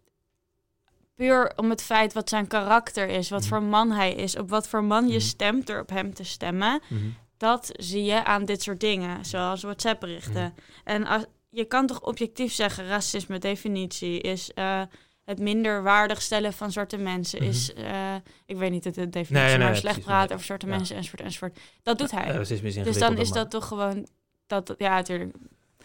puur 1.15 1.53
om 1.57 1.71
het 1.71 1.83
feit 1.83 2.13
wat 2.13 2.29
zijn 2.29 2.47
karakter 2.47 3.09
is, 3.09 3.29
wat 3.31 3.41
Mhm. 3.41 3.49
voor 3.49 3.63
man 3.63 3.91
hij 3.91 4.13
is, 4.13 4.37
op 4.37 4.49
wat 4.51 4.69
voor 4.69 4.85
man 4.85 5.05
je 5.09 5.17
Mhm. 5.17 5.21
stemt 5.27 5.67
door 5.67 5.81
op 5.81 5.89
hem 5.91 6.15
te 6.15 6.25
stemmen, 6.25 6.81
mhm. 6.89 7.01
dat 7.37 7.71
zie 7.73 8.05
je 8.05 8.25
aan 8.25 8.45
dit 8.45 8.63
soort 8.63 8.81
dingen, 8.81 9.25
zoals 9.25 9.63
WhatsApp-berichten. 9.63 10.55
En 10.85 11.07
als, 11.07 11.25
je 11.51 11.65
kan 11.65 11.87
toch 11.87 12.01
objectief 12.01 12.53
zeggen, 12.53 12.87
racisme, 12.87 13.39
definitie, 13.39 14.21
is 14.21 14.53
eh, 14.55 14.83
het 15.25 15.39
minder 15.39 15.83
waardig 15.83 16.23
stellen 16.23 16.53
van 16.53 16.73
zwarte 16.73 16.97
mensen, 16.97 17.39
is, 17.41 17.73
eh, 17.75 18.15
ik 18.47 18.57
weet 18.57 18.71
niet 18.71 18.83
de, 18.83 18.91
de 18.91 19.09
definitie, 19.09 19.35
Nee, 19.35 19.49
nee, 19.49 19.59
maar 19.59 19.71
nee, 19.71 19.81
slecht 19.81 20.01
praten 20.01 20.35
over 20.35 20.47
zwarte 20.47 20.67
Ja. 20.67 20.77
mensen, 20.77 20.97
enzovoort, 20.97 21.23
enzovoort. 21.23 21.59
Dat 21.83 21.99
doet 21.99 22.11
hij. 22.11 22.25
Eh, 22.25 22.85
dus 22.85 22.99
dan 22.99 23.19
is 23.19 23.29
maar- 23.29 23.39
dat 23.39 23.51
toch 23.51 23.67
gewoon, 23.69 24.07
dat, 24.47 24.75
ja, 24.79 24.95
natuurlijk, 24.95 25.35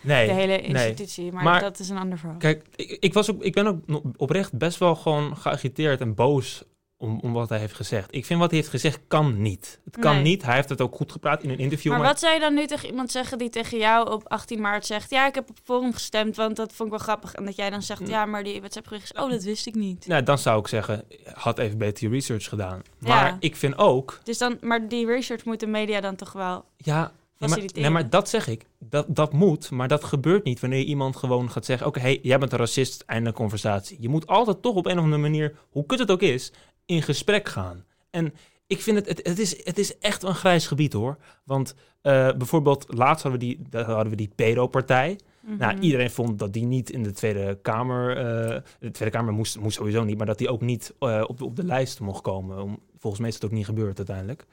Nee, 0.01 0.27
de 0.27 0.33
hele 0.33 0.47
nee. 0.57 0.61
institutie, 0.61 1.31
maar, 1.31 1.43
Maar- 1.43 1.61
dat 1.61 1.79
is 1.79 1.89
een 1.89 1.97
ander 1.97 2.17
verhaal. 2.17 2.37
Kijk, 2.37 2.63
ik, 2.75 2.97
ik, 2.99 3.13
was 3.13 3.31
ook, 3.31 3.43
ik 3.43 3.53
ben 3.53 3.67
ook 3.67 4.01
oprecht 4.17 4.57
best 4.57 4.77
wel 4.77 4.95
gewoon 4.95 5.37
geagiteerd 5.37 6.01
en 6.01 6.15
boos 6.15 6.63
om, 6.99 7.19
om 7.19 7.33
wat 7.33 7.49
hij 7.49 7.59
heeft 7.59 7.73
gezegd. 7.73 8.15
Ik 8.15 8.25
vind 8.25 8.39
wat 8.39 8.49
hij 8.49 8.59
heeft 8.59 8.71
gezegd 8.71 8.99
kan 9.07 9.41
niet. 9.41 9.79
Het 9.85 9.97
kan 9.97 10.13
Nee. 10.13 10.23
niet. 10.23 10.43
Hij 10.43 10.55
heeft 10.55 10.69
het 10.69 10.81
ook 10.81 10.95
goed 10.95 11.11
gepraat 11.11 11.43
in 11.43 11.49
een 11.49 11.57
interview. 11.57 11.91
Maar 11.91 12.01
wat 12.01 12.19
zou 12.19 12.33
je 12.33 12.39
dan 12.39 12.53
nu 12.53 12.65
tegen 12.67 12.89
iemand 12.89 13.11
zeggen 13.11 13.37
die 13.37 13.49
tegen 13.49 13.77
jou 13.77 14.11
op 14.11 14.27
18 14.27 14.61
maart 14.61 14.85
zegt... 14.85 15.09
ja, 15.09 15.27
ik 15.27 15.35
heb 15.35 15.49
op 15.49 15.57
Forum 15.63 15.93
gestemd, 15.93 16.35
want 16.35 16.55
dat 16.55 16.73
vond 16.73 16.91
ik 16.91 16.95
wel 16.97 17.03
grappig. 17.05 17.33
En 17.33 17.45
dat 17.45 17.55
jij 17.55 17.69
dan 17.69 17.81
zegt, 17.81 17.99
Mm. 18.01 18.07
ja, 18.07 18.25
maar 18.25 18.43
die 18.43 18.59
WhatsApp-bericht 18.59 19.17
oh, 19.19 19.29
dat 19.29 19.43
wist 19.43 19.67
ik 19.67 19.75
niet. 19.75 20.07
Nou, 20.07 20.23
dan 20.23 20.37
zou 20.37 20.59
ik 20.59 20.67
zeggen, 20.67 21.03
had 21.33 21.59
even 21.59 21.77
beter 21.77 22.03
je 22.07 22.13
research 22.13 22.49
gedaan. 22.49 22.81
Maar 22.99 23.25
Ja. 23.27 23.37
ik 23.39 23.55
vind 23.55 23.77
ook, 23.77 24.19
Dus 24.23 24.37
dan, 24.37 24.57
maar 24.61 24.87
die 24.87 25.05
research 25.05 25.45
moet 25.45 25.59
de 25.59 25.67
media 25.67 26.01
dan 26.01 26.15
toch 26.15 26.31
wel... 26.33 26.65
ja, 26.77 27.11
nee, 27.39 27.49
maar, 27.49 27.49
Faciliteren. 27.49 27.81
nee, 27.81 27.91
maar 27.91 28.09
dat 28.09 28.29
zeg 28.29 28.47
ik. 28.47 28.65
Dat, 28.79 29.05
dat 29.09 29.33
moet, 29.33 29.71
maar 29.71 29.87
dat 29.87 30.03
gebeurt 30.03 30.43
niet 30.43 30.59
wanneer 30.59 30.83
iemand 30.83 31.15
gewoon 31.15 31.51
gaat 31.51 31.65
zeggen... 31.65 31.87
oké, 31.87 31.99
hey, 31.99 32.19
jij 32.21 32.37
bent 32.39 32.51
een 32.51 32.57
racist, 32.57 33.03
einde 33.05 33.31
conversatie. 33.31 33.97
Je 33.99 34.09
moet 34.09 34.27
altijd 34.27 34.61
toch 34.61 34.75
op 34.75 34.85
een 34.85 34.97
of 34.97 35.03
andere 35.03 35.21
manier, 35.21 35.55
hoe 35.69 35.85
kut 35.85 35.99
het 35.99 36.11
ook 36.11 36.21
is, 36.21 36.51
in 36.85 37.01
gesprek 37.01 37.49
gaan. 37.49 37.85
En 38.09 38.33
ik 38.67 38.81
vind 38.81 38.97
het, 38.97 39.07
het, 39.07 39.27
het, 39.27 39.39
is, 39.39 39.65
het 39.65 39.77
is 39.77 39.97
echt 39.97 40.23
een 40.23 40.35
grijs 40.35 40.67
gebied 40.67 40.93
hoor. 40.93 41.17
Want 41.43 41.75
eh, 42.01 42.31
bijvoorbeeld, 42.37 42.85
laatst 42.87 43.23
hadden 43.23 43.41
we 43.41 43.45
die, 43.47 43.83
hadden 43.83 44.09
we 44.09 44.15
die 44.15 44.31
pedo-partij. 44.35 45.19
Nou, 45.57 45.73
Mhm. 45.73 45.83
iedereen 45.83 46.09
vond 46.11 46.39
dat 46.39 46.53
die 46.53 46.65
niet 46.65 46.89
in 46.89 47.03
de 47.03 47.11
Tweede 47.11 47.59
Kamer... 47.61 48.17
eh, 48.17 48.61
de 48.79 48.91
Tweede 48.91 49.15
Kamer 49.17 49.33
moest, 49.33 49.59
moest 49.59 49.75
sowieso 49.75 50.03
niet, 50.03 50.17
maar 50.17 50.25
dat 50.25 50.37
die 50.37 50.49
ook 50.49 50.61
niet 50.61 50.93
eh, 50.99 51.23
op, 51.27 51.37
de, 51.37 51.45
op 51.45 51.55
de 51.55 51.63
lijst 51.63 51.99
mocht 51.99 52.21
komen. 52.21 52.63
Om, 52.63 52.79
volgens 52.97 53.21
mij 53.21 53.29
is 53.29 53.35
het 53.35 53.45
ook 53.45 53.51
niet 53.51 53.65
gebeurd 53.65 53.97
uiteindelijk. 53.97 54.45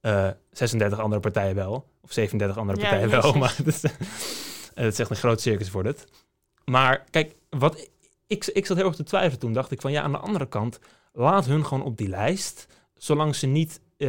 Eh 0.00 0.28
36 0.50 0.98
andere 0.98 1.20
partijen 1.20 1.54
wel. 1.54 1.86
Of 2.00 2.12
37 2.12 2.58
andere 2.58 2.80
Ja, 2.80 2.88
partijen 2.88 3.10
wel. 3.10 3.32
Maar 3.38 3.54
het 3.56 3.66
is, 3.66 3.82
eh, 4.74 4.86
is 4.86 4.98
echt 4.98 5.10
een 5.10 5.16
groot 5.16 5.40
circus 5.40 5.70
wordt 5.70 5.88
het. 5.88 6.04
Maar 6.64 7.04
kijk, 7.10 7.34
wat, 7.50 7.90
ik, 8.26 8.46
ik 8.46 8.66
zat 8.66 8.76
heel 8.76 8.86
erg 8.86 8.96
te 8.96 9.02
twijfelen 9.02 9.38
toen. 9.38 9.52
Dacht 9.52 9.70
ik 9.70 9.80
van 9.80 9.92
ja, 9.92 10.02
aan 10.02 10.12
de 10.12 10.18
andere 10.18 10.48
kant... 10.48 10.78
laat 11.12 11.46
hun 11.46 11.66
gewoon 11.66 11.84
op 11.84 11.96
die 11.96 12.08
lijst... 12.08 12.66
zolang 12.94 13.34
ze 13.34 13.46
niet 13.46 13.80
eh, 13.96 14.08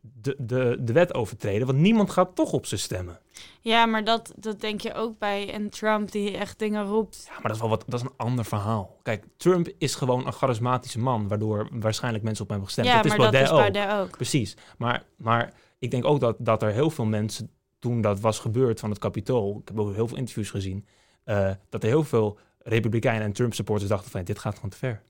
de, 0.00 0.34
de, 0.38 0.76
de 0.80 0.92
wet 0.92 1.14
overtreden. 1.14 1.66
Want 1.66 1.78
niemand 1.78 2.10
gaat 2.10 2.34
toch 2.34 2.52
op 2.52 2.66
ze 2.66 2.76
stemmen. 2.76 3.20
Ja, 3.60 3.86
maar 3.86 4.04
dat, 4.04 4.32
dat 4.36 4.60
denk 4.60 4.80
je 4.80 4.94
ook 4.94 5.18
bij 5.18 5.54
een 5.54 5.70
Trump 5.70 6.12
die 6.12 6.36
echt 6.36 6.58
dingen 6.58 6.84
roept. 6.84 7.22
Ja, 7.26 7.32
maar 7.32 7.42
dat 7.42 7.52
is 7.52 7.60
wel 7.60 7.68
wat, 7.68 7.84
dat 7.86 8.00
is 8.00 8.06
een 8.06 8.16
ander 8.16 8.44
verhaal. 8.44 8.98
Kijk, 9.02 9.24
Trump 9.36 9.68
is 9.78 9.94
gewoon 9.94 10.26
een 10.26 10.32
charismatische 10.32 10.98
man, 10.98 11.28
waardoor 11.28 11.68
waarschijnlijk 11.70 12.24
mensen 12.24 12.44
op 12.44 12.50
hem 12.50 12.58
hebben 12.60 12.74
gestemd. 12.74 12.88
ja, 12.88 13.02
dat 13.02 13.12
is 13.12 13.18
maar 13.18 13.32
dat 13.32 13.48
Baudet 13.48 13.50
is 13.50 13.56
ook. 13.56 13.72
Baudet 13.72 14.06
ook. 14.06 14.16
Precies. 14.16 14.56
Maar, 14.78 15.04
maar 15.16 15.52
ik 15.78 15.90
denk 15.90 16.04
ook 16.04 16.20
dat, 16.20 16.36
dat 16.38 16.62
er 16.62 16.72
heel 16.72 16.90
veel 16.90 17.04
mensen, 17.04 17.50
toen 17.78 18.00
dat 18.00 18.20
was 18.20 18.38
gebeurd 18.38 18.80
van 18.80 18.90
het 18.90 18.98
Capitool, 18.98 19.58
ik 19.62 19.68
heb 19.68 19.78
ook 19.78 19.94
heel 19.94 20.08
veel 20.08 20.16
interviews 20.16 20.50
gezien, 20.50 20.86
eh, 21.24 21.50
dat 21.68 21.82
er 21.82 21.88
heel 21.88 22.04
veel 22.04 22.38
Republikeinen 22.58 23.22
en 23.22 23.32
Trump 23.32 23.54
supporters 23.54 23.88
dachten 23.88 24.10
van 24.10 24.24
dit 24.24 24.38
gaat 24.38 24.54
gewoon 24.54 24.70
te 24.70 24.76
ver. 24.76 25.02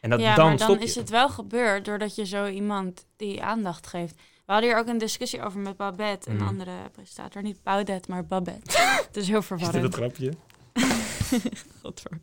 En 0.00 0.10
dat, 0.10 0.20
ja, 0.20 0.34
dan 0.34 0.46
maar 0.46 0.56
dan 0.56 0.80
is 0.80 0.94
het 0.94 1.10
wel 1.10 1.28
gebeurd 1.28 1.84
doordat 1.84 2.14
je 2.14 2.26
zo 2.26 2.46
iemand 2.46 3.06
die 3.16 3.42
aandacht 3.42 3.86
geeft. 3.86 4.20
We 4.52 4.58
hadden 4.58 4.76
hier 4.76 4.84
ook 4.86 4.92
een 4.92 4.98
discussie 4.98 5.42
over 5.42 5.60
met 5.60 5.76
Babette, 5.76 6.30
een 6.30 6.36
Mhm. 6.36 6.46
andere 6.46 6.72
presentator. 6.92 7.42
Niet 7.42 7.62
Baudet, 7.62 8.08
maar 8.08 8.24
Babette. 8.26 8.78
het 9.06 9.16
is 9.16 9.28
heel 9.28 9.38
Is 9.38 9.48
dit 9.48 9.58
verwarrend. 9.58 9.82
het 9.84 9.94
grapje? 9.94 10.32
Godver. 11.82 12.18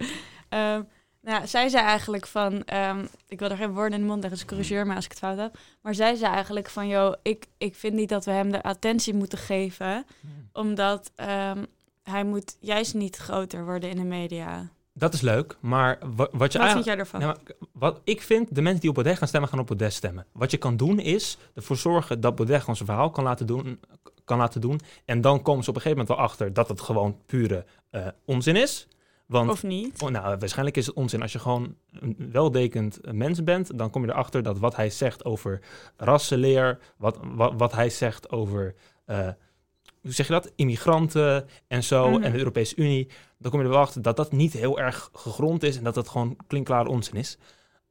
Ehm, 0.50 0.82
nou, 1.22 1.48
zij 1.48 1.70
zei 1.70 1.86
eigenlijk 1.86 2.28
van... 2.28 2.64
ehm, 2.66 3.06
ik 3.28 3.40
wil 3.40 3.50
er 3.50 3.58
geen 3.58 3.74
woorden 3.74 3.94
in 3.94 4.00
de 4.02 4.08
mond 4.10 4.22
leggen, 4.22 4.40
dus 4.40 4.48
corrigeer 4.48 4.88
me 4.88 4.96
als 4.96 5.04
ik 5.06 5.10
het 5.12 5.20
fout 5.20 5.38
heb. 5.38 5.58
Maar 5.82 5.96
zij 5.96 6.16
zei 6.16 6.34
eigenlijk 6.34 6.70
van... 6.70 6.88
joh, 6.88 7.14
ik, 7.22 7.46
ik 7.58 7.76
vind 7.76 7.94
niet 7.94 8.10
dat 8.10 8.26
we 8.26 8.32
hem 8.32 8.52
de 8.52 8.64
attentie 8.64 9.14
moeten 9.14 9.38
geven... 9.38 10.06
omdat 10.54 11.12
ehm, 11.16 11.64
hij 12.04 12.24
moet 12.24 12.58
juist 12.60 12.94
niet 12.94 13.16
groter 13.16 13.66
worden 13.66 13.90
in 13.90 13.96
de 13.98 14.04
media. 14.04 14.70
Dat 15.00 15.14
is 15.14 15.22
leuk, 15.22 15.58
maar 15.60 15.98
wa- 16.16 16.28
wat 16.32 16.52
je 16.52 16.60
Wat 16.60 16.72
vind 16.72 16.86
jij 16.86 16.98
ervan? 16.98 17.38
Wat 17.72 18.02
ik 18.04 18.22
vind, 18.22 18.56
de 18.56 18.62
mensen 18.62 18.80
die 18.82 18.90
op 18.90 18.96
Baudet 18.96 19.18
gaan 19.18 19.28
stemmen, 19.28 19.50
gaan 19.50 19.60
op 19.60 19.68
Baudet 19.68 19.94
stemmen. 19.94 20.26
Wat 20.32 20.52
je 20.52 20.58
kan 20.58 20.78
doen 20.78 21.00
is 21.00 21.38
ervoor 21.54 21.76
zorgen 21.78 22.22
dat 22.22 22.36
Baudet 22.36 22.60
gewoon 22.60 22.76
zijn 22.76 22.88
verhaal 22.90 23.10
kan 23.10 23.24
laten 23.24 23.48
doen. 23.48 23.80
Kan 24.24 24.38
laten 24.38 24.62
doen 24.62 24.80
en 25.06 25.22
dan 25.22 25.42
komen 25.42 25.64
ze 25.64 25.70
op 25.70 25.76
een 25.76 25.82
gegeven 25.82 26.06
moment 26.06 26.18
wel 26.18 26.28
achter 26.30 26.54
dat 26.54 26.68
het 26.68 26.82
gewoon 26.82 27.18
pure 27.26 27.66
eh, 27.90 28.08
onzin 28.26 28.56
is. 28.56 28.88
Want 29.26 29.50
of 29.50 29.64
niet? 29.64 30.02
oh, 30.02 30.10
nou, 30.10 30.38
waarschijnlijk 30.40 30.78
is 30.78 30.86
het 30.86 30.96
onzin 30.96 31.22
als 31.22 31.32
je 31.32 31.40
gewoon 31.40 31.76
een 31.92 32.30
weldekend 32.32 33.00
mens 33.12 33.44
bent. 33.44 33.78
Dan 33.78 33.90
kom 33.90 34.06
je 34.06 34.12
erachter 34.12 34.44
dat 34.44 34.60
wat 34.60 34.76
hij 34.76 34.90
zegt 34.90 35.26
over 35.26 35.60
rassenleer, 35.98 36.80
wat, 36.98 37.18
wat, 37.24 37.54
wat 37.58 37.72
hij 37.72 37.90
zegt 37.90 38.30
over, 38.32 38.76
eh, 39.06 39.28
hoe 40.02 40.12
zeg 40.12 40.28
je 40.28 40.34
dat, 40.34 40.52
immigranten 40.56 41.48
en 41.68 41.84
zo, 41.84 42.10
Mhm. 42.10 42.24
en 42.24 42.32
de 42.32 42.38
Europese 42.38 42.76
Unie. 42.76 43.08
Dan 43.38 43.52
kom 43.52 43.60
je 43.60 43.66
er 43.66 43.72
wel 43.72 43.82
achter 43.82 44.02
dat 44.02 44.16
dat 44.18 44.32
niet 44.32 44.54
heel 44.54 44.80
erg 44.80 45.10
gegrond 45.14 45.64
is 45.64 45.78
en 45.78 45.84
dat 45.84 45.94
dat 45.96 46.08
gewoon 46.10 46.36
klinkklaar 46.48 46.86
onzin 46.86 47.16
is. 47.16 47.38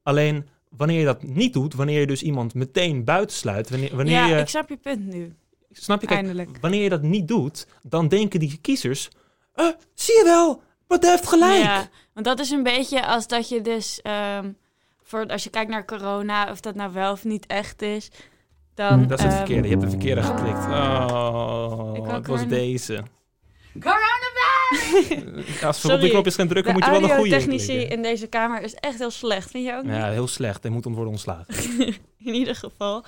Alleen 0.03 0.47
wanneer 0.69 0.99
je 0.99 1.05
dat 1.05 1.23
niet 1.23 1.53
doet, 1.53 1.73
wanneer 1.73 1.99
je 1.99 2.07
dus 2.07 2.23
iemand 2.23 2.53
meteen 2.53 3.03
buitensluit, 3.03 3.69
wanneer, 3.69 3.95
wanneer 3.95 4.13
ja, 4.13 4.25
je, 4.27 4.35
ik 4.41 4.47
snap 4.47 4.69
je 4.69 4.77
punt 4.77 5.05
nu. 5.05 5.35
snap 5.71 6.01
je, 6.01 6.07
kijk, 6.07 6.19
Eindelijk. 6.19 6.57
wanneer 6.61 6.83
je 6.83 6.89
dat 6.89 7.01
niet 7.01 7.27
doet, 7.27 7.67
dan 7.83 8.07
denken 8.07 8.39
die 8.39 8.57
kiezers, 8.61 9.09
eh, 9.53 9.67
zie 9.93 10.17
je 10.17 10.23
wel, 10.23 10.61
wat 10.87 11.05
heeft 11.05 11.27
gelijk. 11.27 11.63
Ja, 11.63 11.89
want 12.13 12.25
dat 12.25 12.39
is 12.39 12.49
een 12.49 12.63
beetje 12.63 13.05
als 13.05 13.27
dat 13.27 13.49
je 13.49 13.61
dus... 13.61 14.01
ehm, 14.01 14.51
voor, 15.03 15.27
als 15.27 15.43
je 15.43 15.49
kijkt 15.49 15.71
naar 15.71 15.85
corona, 15.85 16.51
of 16.51 16.59
dat 16.59 16.75
nou 16.75 16.93
wel 16.93 17.11
of 17.11 17.23
niet 17.23 17.45
echt 17.45 17.81
is... 17.81 18.09
Dan, 18.79 19.07
Dat 19.07 19.17
is 19.17 19.23
het 19.23 19.33
ehm, 19.33 19.45
verkeerde. 19.45 19.67
Je 19.67 19.73
hebt 19.73 19.81
de 19.85 19.89
verkeerde 19.89 20.23
geklikt. 20.23 20.65
Oh, 20.65 21.91
Ik 21.93 22.01
ook 22.01 22.11
het 22.11 22.27
was 22.27 22.47
deze. 22.47 23.03
Coronavirus! 23.79 25.63
Als 25.63 25.81
we 25.81 25.93
op 25.93 25.99
die 25.99 26.09
knopjes 26.09 26.35
gaan 26.35 26.47
drukken, 26.47 26.73
De 26.73 26.79
moet 26.79 26.85
je 26.85 26.99
wel 26.99 27.09
een 27.09 27.15
goede 27.17 27.45
klikken. 27.45 27.89
in 27.89 28.01
deze 28.01 28.27
kamer 28.27 28.61
is 28.61 28.73
echt 28.73 28.99
heel 28.99 29.11
slecht. 29.11 29.51
Vind 29.51 29.65
je 29.65 29.75
ook 29.75 29.83
niet? 29.83 29.95
Ja, 29.95 30.09
heel 30.09 30.27
slecht. 30.27 30.63
Hij 30.63 30.71
moet 30.71 30.85
worden 30.85 31.07
ontslagen. 31.07 31.45
In 32.29 32.33
ieder 32.33 32.55
geval. 32.55 33.05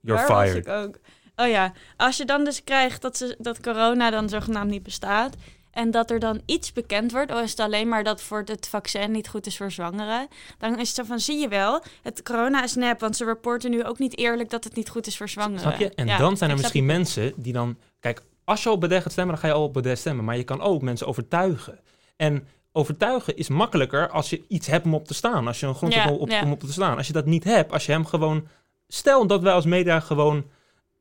You're 0.00 0.26
Waar 0.26 0.46
fired. 0.46 0.66
ik 0.66 0.72
ook? 0.72 0.98
Oh 1.36 1.48
ja, 1.48 1.72
als 1.96 2.16
je 2.16 2.24
dan 2.24 2.44
dus 2.44 2.64
krijgt 2.64 3.02
dat, 3.02 3.16
ze, 3.16 3.36
dat 3.38 3.60
corona 3.60 4.10
dan 4.10 4.28
zogenaamd 4.28 4.70
niet 4.70 4.82
bestaat... 4.82 5.34
en 5.72 5.90
dat 5.90 6.10
er 6.10 6.18
dan 6.18 6.40
iets 6.46 6.72
bekend 6.72 7.12
wordt... 7.12 7.30
al 7.30 7.40
is 7.40 7.50
het 7.50 7.60
alleen 7.60 7.88
maar 7.88 8.04
dat 8.04 8.22
voor 8.22 8.42
het 8.44 8.68
vaccin 8.68 9.10
niet 9.10 9.28
goed 9.28 9.46
is 9.46 9.56
voor 9.56 9.70
zwangeren... 9.70 10.28
dan 10.58 10.72
is 10.78 10.86
het 10.86 10.96
zo 10.96 11.04
van, 11.04 11.20
zie 11.20 11.38
je 11.38 11.48
wel, 11.48 11.82
het 12.02 12.22
corona 12.22 12.62
is 12.62 12.74
nep... 12.74 13.00
want 13.00 13.16
ze 13.16 13.24
rapporten 13.24 13.70
nu 13.70 13.84
ook 13.84 13.98
niet 13.98 14.18
eerlijk 14.18 14.50
dat 14.50 14.64
het 14.64 14.74
niet 14.74 14.88
goed 14.88 15.06
is 15.06 15.16
voor 15.16 15.28
zwangeren. 15.28 15.60
Snap 15.60 15.78
je? 15.78 15.90
En 15.94 16.06
Ja, 16.06 16.18
dan 16.18 16.36
zijn 16.36 16.50
er 16.50 16.56
misschien 16.56 16.80
je. 16.80 16.92
mensen 16.92 17.32
die 17.36 17.52
dan... 17.52 17.76
Kijk, 18.00 18.22
als 18.44 18.62
je 18.62 18.70
op 18.70 18.80
Baudet 18.80 19.02
gaat 19.02 19.12
stemmen, 19.12 19.34
dan 19.34 19.42
ga 19.42 19.48
je 19.48 19.54
al 19.54 19.64
op 19.64 19.72
Baudet 19.72 19.98
stemmen. 19.98 20.24
Maar 20.24 20.36
je 20.36 20.44
kan 20.44 20.60
ook 20.60 20.82
mensen 20.82 21.06
overtuigen. 21.06 21.78
En 22.16 22.46
overtuigen 22.72 23.36
is 23.36 23.48
makkelijker 23.48 24.08
als 24.08 24.30
je 24.30 24.42
iets 24.48 24.66
hebt 24.66 24.84
om 24.84 24.94
op 24.94 25.06
te 25.06 25.14
staan. 25.14 25.46
Als 25.46 25.60
je 25.60 25.66
een 25.66 25.74
grond 25.74 25.92
Ja, 25.92 26.00
hebt 26.00 26.14
om 26.14 26.20
op, 26.20 26.30
ja. 26.30 26.42
om 26.42 26.52
op 26.52 26.60
te 26.60 26.72
staan. 26.72 26.96
Als 26.96 27.06
je 27.06 27.12
dat 27.12 27.26
niet 27.26 27.44
hebt, 27.44 27.72
als 27.72 27.86
je 27.86 27.92
hem 27.92 28.06
gewoon... 28.06 28.46
Stel 28.88 29.26
dat 29.26 29.42
wij 29.42 29.52
als 29.52 29.64
media 29.64 30.00
gewoon... 30.00 30.44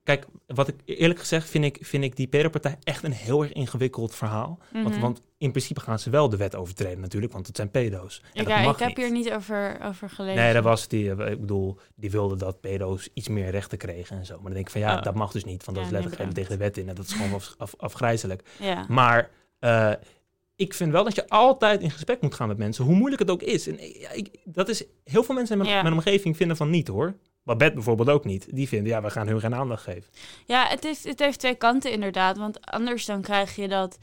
Kijk, 0.03 0.25
wat 0.47 0.67
ik 0.67 0.75
eerlijk 0.85 1.19
gezegd 1.19 1.49
vind 1.49 1.65
ik, 1.65 1.77
vind 1.81 2.03
ik 2.03 2.15
die 2.15 2.27
pedopartij 2.27 2.77
echt 2.83 3.03
een 3.03 3.11
heel 3.11 3.41
erg 3.43 3.51
ingewikkeld 3.51 4.15
verhaal. 4.15 4.59
want, 4.73 4.89
Mhm. 4.89 4.99
want 4.99 5.21
in 5.37 5.49
principe 5.51 5.79
gaan 5.79 5.99
ze 5.99 6.09
wel 6.09 6.29
de 6.29 6.37
wet 6.37 6.55
overtreden 6.55 6.99
natuurlijk, 6.99 7.33
want 7.33 7.47
het 7.47 7.55
zijn 7.55 7.71
pedo's. 7.71 8.21
En 8.33 8.41
Ik, 8.41 8.47
dat 8.47 8.57
ja, 8.57 8.61
mag 8.63 8.73
ik 8.73 8.79
heb 8.79 8.87
niet. 8.87 8.97
hier 8.97 9.11
niet 9.11 9.31
over, 9.31 9.77
over 9.83 10.09
gelezen. 10.09 10.43
Nee, 10.43 10.53
dat 10.53 10.63
was 10.63 10.87
die, 10.87 11.11
eh, 11.15 11.31
ik 11.31 11.39
bedoel, 11.39 11.77
die 11.95 12.11
wilde 12.11 12.35
dat 12.35 12.59
pedo's 12.61 13.09
iets 13.13 13.27
meer 13.27 13.49
rechten 13.49 13.77
kregen 13.77 14.17
en 14.17 14.25
zo. 14.25 14.33
Maar 14.33 14.43
dan 14.43 14.53
denk 14.53 14.65
ik 14.65 14.71
van 14.71 14.81
ja, 14.81 14.97
Oh. 14.97 15.03
dat 15.03 15.15
mag 15.15 15.31
dus 15.31 15.43
niet, 15.43 15.63
want 15.65 15.77
dat 15.77 15.85
Ja, 15.89 15.91
is 15.91 15.91
nee, 15.91 16.01
letterlijk 16.01 16.33
tegen 16.37 16.51
de 16.51 16.63
wet 16.63 16.77
in 16.77 16.89
en 16.89 16.95
dat 16.95 17.05
is 17.05 17.13
gewoon 17.13 17.33
af, 17.33 17.55
af- 17.57 17.75
afgrijzelijk. 17.77 18.43
Ja. 18.59 18.85
Maar 18.87 19.29
eh, 19.59 19.91
ik 20.55 20.73
vind 20.73 20.91
wel 20.91 21.03
dat 21.03 21.15
je 21.15 21.29
altijd 21.29 21.81
in 21.81 21.91
gesprek 21.91 22.21
moet 22.21 22.35
gaan 22.35 22.47
met 22.47 22.57
mensen, 22.57 22.85
hoe 22.85 22.95
moeilijk 22.95 23.21
het 23.21 23.31
ook 23.31 23.41
is. 23.43 23.67
En 23.67 23.77
eh, 23.77 24.17
ik, 24.17 24.29
dat 24.43 24.69
is, 24.69 24.83
heel 25.03 25.23
veel 25.23 25.35
mensen 25.35 25.59
in 25.59 25.65
mijn 25.65 25.93
omgeving 25.93 26.37
vinden 26.37 26.57
van 26.57 26.69
niet 26.69 26.87
hoor. 26.87 27.13
Babette 27.43 27.73
bijvoorbeeld 27.73 28.09
ook 28.09 28.25
niet. 28.25 28.47
Die 28.55 28.67
vinden, 28.67 28.87
ja, 28.87 29.01
we 29.01 29.09
gaan 29.09 29.27
hun 29.27 29.39
geen 29.39 29.55
aandacht 29.55 29.83
geven. 29.83 30.03
Ja, 30.45 30.67
het 30.67 30.83
heeft, 30.83 31.03
het 31.03 31.19
heeft 31.19 31.39
twee 31.39 31.55
kanten 31.55 31.91
inderdaad. 31.91 32.37
Want 32.37 32.65
anders 32.65 33.05
dan 33.05 33.21
krijg 33.21 33.55
je 33.55 33.67
dat... 33.67 33.97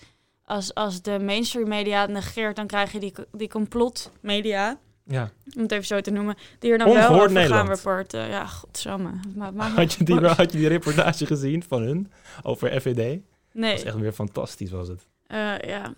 Als, 0.45 0.75
als 0.75 1.02
de 1.02 1.18
mainstream 1.18 1.68
media 1.68 2.00
het 2.00 2.11
negeert, 2.11 2.57
dan 2.57 2.66
krijg 2.66 2.92
je 2.92 3.00
die, 3.00 3.12
die 3.33 3.49
complotmedia... 3.49 4.78
Ja. 5.04 5.30
om 5.57 5.62
het 5.62 5.73
even 5.73 5.85
zo 5.87 6.00
te 6.00 6.11
noemen, 6.11 6.37
die 6.59 6.73
er 6.73 6.78
dan 6.78 6.92
wel 6.92 7.21
over 7.21 7.47
gaan 7.47 7.66
rapporten. 7.66 8.28
Ja, 8.28 8.47
godsamme. 8.47 9.11
Maar, 9.35 9.52
maar, 9.54 9.71
Had 9.71 9.92
je, 9.92 10.04
die, 10.04 10.16
had 10.21 10.52
je 10.52 10.59
die 10.59 10.68
reportage 10.68 11.26
gezien 11.26 11.62
van 11.68 11.83
hun 11.83 12.12
over 12.42 12.80
FVD? 12.80 12.97
Dat 12.97 13.21
Nee, 13.52 13.73
was 13.73 13.83
echt 13.85 13.97
weer 13.97 14.12
fantastisch, 14.12 14.71
was 14.71 14.88
het. 14.88 15.07
eh, 15.26 15.59
ja. 15.59 15.95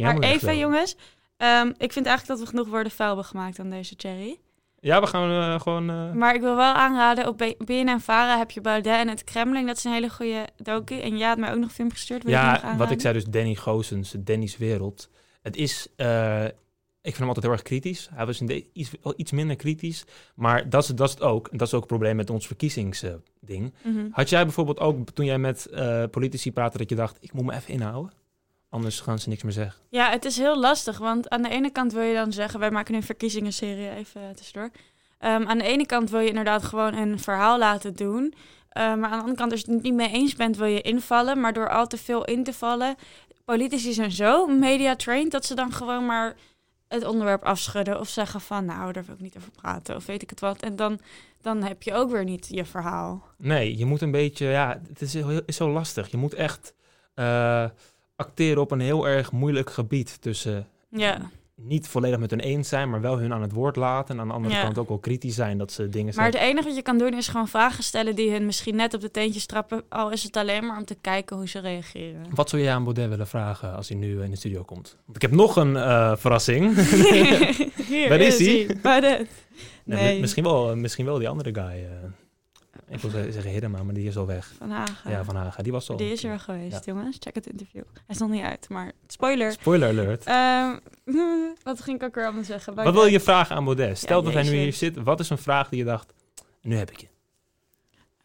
Maar 0.00 0.18
even, 0.18 0.58
jongens. 0.58 0.96
ehm, 1.36 1.72
ik 1.78 1.92
vind 1.92 2.06
eigenlijk 2.06 2.26
dat 2.26 2.38
we 2.38 2.46
genoeg 2.56 2.68
woorden 2.68 2.92
vuil 2.92 3.08
hebben 3.08 3.26
gemaakt 3.26 3.58
aan 3.58 3.70
deze 3.70 3.94
Cherry. 3.96 4.38
Ja, 4.80 5.00
we 5.00 5.06
gaan 5.06 5.30
eh, 5.54 5.60
gewoon... 5.60 5.90
eh, 5.90 6.12
Maar 6.12 6.34
ik 6.34 6.40
wil 6.40 6.56
wel 6.56 6.72
aanraden, 6.72 7.28
op 7.28 7.38
BNN 7.64 8.00
Vara 8.00 8.38
heb 8.38 8.50
je 8.50 8.60
Baudet 8.60 8.94
en 8.94 9.08
het 9.08 9.24
Kremlin. 9.24 9.66
Dat 9.66 9.76
is 9.76 9.84
een 9.84 9.92
hele 9.92 10.10
goede 10.10 10.46
docu. 10.56 10.98
En 11.00 11.16
jij 11.18 11.28
had 11.28 11.38
mij 11.38 11.52
ook 11.52 11.58
nog 11.58 11.72
film 11.72 11.90
gestuurd. 11.90 12.22
Wil 12.22 12.32
ja, 12.32 12.74
wat 12.76 12.90
ik 12.90 13.00
zei 13.00 13.14
dus, 13.14 13.24
Danny 13.24 13.54
Goosens, 13.54 14.14
Danny's 14.18 14.56
Wereld. 14.56 15.10
Het 15.42 15.56
is... 15.56 15.86
eh, 15.96 16.44
ik 17.02 17.14
vind 17.14 17.18
hem 17.18 17.26
altijd 17.28 17.44
heel 17.44 17.54
erg 17.54 17.62
kritisch. 17.62 18.08
Hij 18.14 18.26
was 18.26 18.40
in 18.40 18.46
de, 18.46 18.66
iets, 18.72 18.90
iets 19.16 19.32
minder 19.32 19.56
kritisch. 19.56 20.04
Maar 20.34 20.68
dat 20.68 20.82
is, 20.82 20.88
dat 20.88 21.08
is 21.08 21.14
het 21.14 21.22
ook. 21.22 21.48
En 21.48 21.56
dat 21.56 21.66
is 21.66 21.74
ook 21.74 21.80
het 21.80 21.88
probleem 21.88 22.16
met 22.16 22.30
ons 22.30 22.46
verkiezingsding. 22.46 23.72
Mhm. 23.82 24.06
Had 24.10 24.28
jij 24.28 24.42
bijvoorbeeld 24.44 24.80
ook, 24.80 25.10
toen 25.10 25.24
jij 25.24 25.38
met 25.38 25.68
politici 26.10 26.52
praatte, 26.52 26.78
dat 26.78 26.88
je 26.88 26.94
dacht, 26.96 27.16
ik 27.20 27.32
moet 27.32 27.44
me 27.44 27.54
even 27.54 27.72
inhouden? 27.74 28.12
Anders 28.70 29.00
gaan 29.00 29.18
ze 29.18 29.28
niks 29.28 29.42
meer 29.42 29.52
zeggen. 29.52 29.82
Ja, 29.88 30.10
het 30.10 30.24
is 30.24 30.36
heel 30.36 30.58
lastig. 30.58 30.98
Want 30.98 31.28
aan 31.28 31.42
de 31.42 31.48
ene 31.48 31.70
kant 31.70 31.92
wil 31.92 32.02
je 32.02 32.14
dan 32.14 32.32
zeggen... 32.32 32.60
Wij 32.60 32.70
maken 32.70 32.94
een 32.94 33.02
verkiezingenserie, 33.02 33.90
even 33.90 34.22
eh, 34.22 34.28
tussendoor. 34.34 34.70
Ehm, 35.18 35.46
aan 35.46 35.58
de 35.58 35.64
ene 35.64 35.86
kant 35.86 36.10
wil 36.10 36.20
je 36.20 36.28
inderdaad 36.28 36.64
gewoon 36.64 36.94
een 36.94 37.18
verhaal 37.18 37.58
laten 37.58 37.96
doen. 37.96 38.34
Eh, 38.68 38.82
maar 38.82 39.10
aan 39.10 39.10
de 39.10 39.16
andere 39.18 39.36
kant, 39.36 39.52
als 39.52 39.60
je 39.60 39.72
het 39.72 39.82
niet 39.82 39.94
mee 39.94 40.12
eens 40.12 40.34
bent, 40.34 40.56
wil 40.56 40.66
je 40.66 40.80
invallen. 40.80 41.40
Maar 41.40 41.52
door 41.52 41.70
al 41.70 41.86
te 41.86 41.98
veel 41.98 42.24
in 42.24 42.44
te 42.44 42.52
vallen... 42.52 42.96
Politici 43.44 43.92
zijn 43.92 44.10
zo 44.10 44.46
media-trained 44.46 45.30
dat 45.30 45.44
ze 45.44 45.54
dan 45.54 45.72
gewoon 45.72 46.06
maar 46.06 46.36
het 46.88 47.04
onderwerp 47.04 47.42
afschudden. 47.42 48.00
Of 48.00 48.08
zeggen 48.08 48.40
van, 48.40 48.64
nou, 48.64 48.92
daar 48.92 49.04
wil 49.04 49.14
ik 49.14 49.20
niet 49.20 49.36
over 49.36 49.50
praten. 49.50 49.96
Of 49.96 50.06
weet 50.06 50.22
ik 50.22 50.30
het 50.30 50.40
wat. 50.40 50.62
En 50.62 50.76
dan, 50.76 51.00
dan 51.40 51.62
heb 51.62 51.82
je 51.82 51.94
ook 51.94 52.10
weer 52.10 52.24
niet 52.24 52.46
je 52.50 52.64
verhaal. 52.64 53.24
Nee, 53.36 53.76
je 53.76 53.84
moet 53.84 54.00
een 54.00 54.10
beetje, 54.10 54.46
ja, 54.46 54.80
het 54.88 55.00
is, 55.00 55.14
heel, 55.14 55.40
is 55.46 55.56
zo 55.56 55.70
lastig. 55.70 56.10
Je 56.10 56.16
moet 56.16 56.34
echt 56.34 56.74
eh, 57.14 57.64
acteren 58.18 58.62
op 58.62 58.70
een 58.70 58.80
heel 58.80 59.08
erg 59.08 59.32
moeilijk 59.32 59.70
gebied. 59.70 60.22
Tussen 60.22 60.66
Ja. 60.90 61.30
niet 61.54 61.88
volledig 61.88 62.18
met 62.18 62.30
hun 62.30 62.40
eens 62.40 62.68
zijn, 62.68 62.90
maar 62.90 63.00
wel 63.00 63.18
hun 63.18 63.32
aan 63.32 63.42
het 63.42 63.52
woord 63.52 63.76
laten. 63.76 64.14
En 64.14 64.20
aan 64.20 64.28
de 64.28 64.34
andere 64.34 64.54
Ja. 64.54 64.62
kant 64.62 64.78
ook 64.78 64.88
wel 64.88 64.98
kritisch 64.98 65.34
zijn 65.34 65.58
dat 65.58 65.72
ze 65.72 65.88
dingen 65.88 66.14
Maar 66.16 66.24
het 66.26 66.34
enige 66.34 66.66
wat 66.66 66.76
je 66.76 66.82
kan 66.82 66.98
doen 66.98 67.14
is 67.14 67.28
gewoon 67.28 67.48
vragen 67.48 67.82
stellen 67.84 68.14
die 68.16 68.30
hun 68.30 68.46
misschien 68.46 68.76
net 68.76 68.94
op 68.94 69.00
de 69.00 69.10
teentjes 69.10 69.46
trappen. 69.46 69.82
Al 69.88 70.10
is 70.10 70.22
het 70.22 70.36
alleen 70.36 70.66
maar 70.66 70.76
om 70.78 70.84
te 70.84 70.96
kijken 71.00 71.36
hoe 71.36 71.48
ze 71.48 71.58
reageren. 71.58 72.26
Wat 72.34 72.48
zou 72.48 72.62
jij 72.62 72.72
aan 72.72 72.84
Baudet 72.84 73.08
willen 73.08 73.26
vragen 73.26 73.74
als 73.76 73.88
hij 73.88 73.98
nu 73.98 74.22
in 74.22 74.30
de 74.30 74.36
studio 74.36 74.62
komt? 74.62 74.96
Want 75.04 75.16
ik 75.16 75.22
heb 75.22 75.30
nog 75.30 75.56
een 75.56 75.76
eh, 75.76 76.16
verrassing. 76.16 76.74
Hier 77.88 78.08
Waar 78.08 78.20
is 78.20 78.38
hij? 78.38 78.66
Nee, 78.82 79.26
Nee. 79.84 80.20
misschien, 80.20 80.44
wel, 80.44 80.76
misschien 80.76 81.04
wel 81.04 81.18
die 81.18 81.28
andere 81.28 81.54
guy. 81.54 81.64
eh. 81.84 82.10
Ik 82.88 83.00
wil 83.00 83.10
zeggen 83.10 83.32
zeggen 83.32 83.52
Hiddema, 83.52 83.82
maar 83.82 83.94
die 83.94 84.06
is 84.06 84.16
al 84.16 84.26
weg. 84.26 84.52
Van 84.58 84.70
Hagen. 84.70 85.10
Ja, 85.10 85.24
Van 85.24 85.36
Haga. 85.36 85.62
Die 85.62 85.72
was 85.72 85.90
al. 85.90 85.96
Die 85.96 86.12
is 86.12 86.24
er 86.24 86.38
geweest, 86.38 86.84
jongens. 86.84 87.16
Check 87.20 87.34
het 87.34 87.46
interview. 87.46 87.82
Hij 87.92 88.02
is 88.06 88.18
nog 88.18 88.30
niet 88.30 88.42
uit, 88.42 88.68
maar 88.68 88.92
spoiler. 89.06 89.52
Spoiler 89.52 89.88
alert. 89.88 90.24
Ehm, 90.24 90.76
wat 91.62 91.80
ging 91.80 91.96
ik 91.96 92.02
ook 92.02 92.14
weer 92.14 92.24
allemaal 92.24 92.44
zeggen? 92.44 92.74
Wat 92.74 92.94
wil 92.94 93.06
je 93.06 93.20
vragen 93.20 93.56
aan 93.56 93.64
Baudet? 93.64 93.98
Stel 93.98 94.18
Ja, 94.18 94.24
dat 94.24 94.32
hij 94.32 94.42
nu 94.42 94.56
hier 94.56 94.72
zit. 94.72 94.96
Wat 94.96 95.20
is 95.20 95.30
een 95.30 95.38
vraag 95.38 95.68
die 95.68 95.78
je 95.78 95.84
dacht, 95.84 96.12
nu 96.62 96.76
heb 96.76 96.90
ik 96.90 97.00
je? 97.00 97.06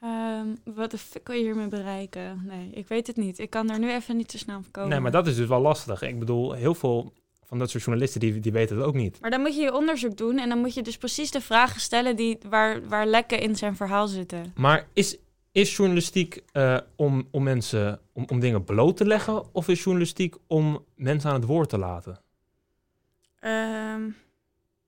Ehm, 0.02 0.48
wat 0.76 0.92
de 0.92 0.98
fuck 0.98 1.28
wil 1.28 1.38
je 1.38 1.44
hiermee 1.44 1.68
bereiken? 1.68 2.42
Nee, 2.46 2.70
ik 2.74 2.88
weet 2.88 3.08
het 3.08 3.16
niet. 3.16 3.40
Ik 3.40 3.50
kan 3.50 3.70
er 3.70 3.80
nu 3.80 3.92
even 3.92 4.18
niet 4.18 4.32
zo 4.32 4.38
snel 4.38 4.62
van 4.62 4.72
komen. 4.72 4.90
Nee, 4.90 5.00
maar 5.00 5.12
dat 5.12 5.28
is 5.28 5.36
dus 5.36 5.48
wel 5.48 5.62
lastig. 5.62 6.02
Ik 6.02 6.20
bedoel, 6.20 6.54
heel 6.54 6.76
veel 6.76 7.14
van 7.54 7.62
dat 7.62 7.72
soort 7.72 7.84
journalisten, 7.84 8.20
die, 8.20 8.40
die 8.40 8.52
weten 8.52 8.78
het 8.78 8.86
ook 8.86 8.94
niet. 8.94 9.18
Maar 9.22 9.32
dan 9.32 9.42
moet 9.42 9.56
je 9.56 9.62
je 9.62 9.74
onderzoek 9.74 10.18
doen 10.18 10.38
en 10.38 10.50
dan 10.50 10.58
moet 10.60 10.74
je 10.74 10.82
dus 10.82 10.98
precies 10.98 11.32
de 11.32 11.42
vragen 11.42 11.82
stellen 11.82 12.16
die, 12.16 12.38
waar, 12.50 12.88
waar 12.88 13.06
lekken 13.06 13.40
in 13.40 13.56
zijn 13.56 13.76
verhaal 13.76 14.08
zitten. 14.08 14.54
Maar 14.56 14.88
is, 14.94 15.18
is 15.52 15.76
journalistiek 15.76 16.44
eh, 16.52 16.78
om, 16.96 17.28
om 17.32 17.44
mensen, 17.44 18.00
om, 18.14 18.26
om 18.28 18.40
dingen 18.40 18.64
bloot 18.64 18.98
te 18.98 19.06
leggen? 19.06 19.44
Of 19.54 19.68
is 19.68 19.84
journalistiek 19.84 20.36
om 20.48 20.86
mensen 20.96 21.30
aan 21.30 21.36
het 21.36 21.46
woord 21.46 21.70
te 21.70 21.78
laten? 21.78 22.20
Ehm, 23.40 24.02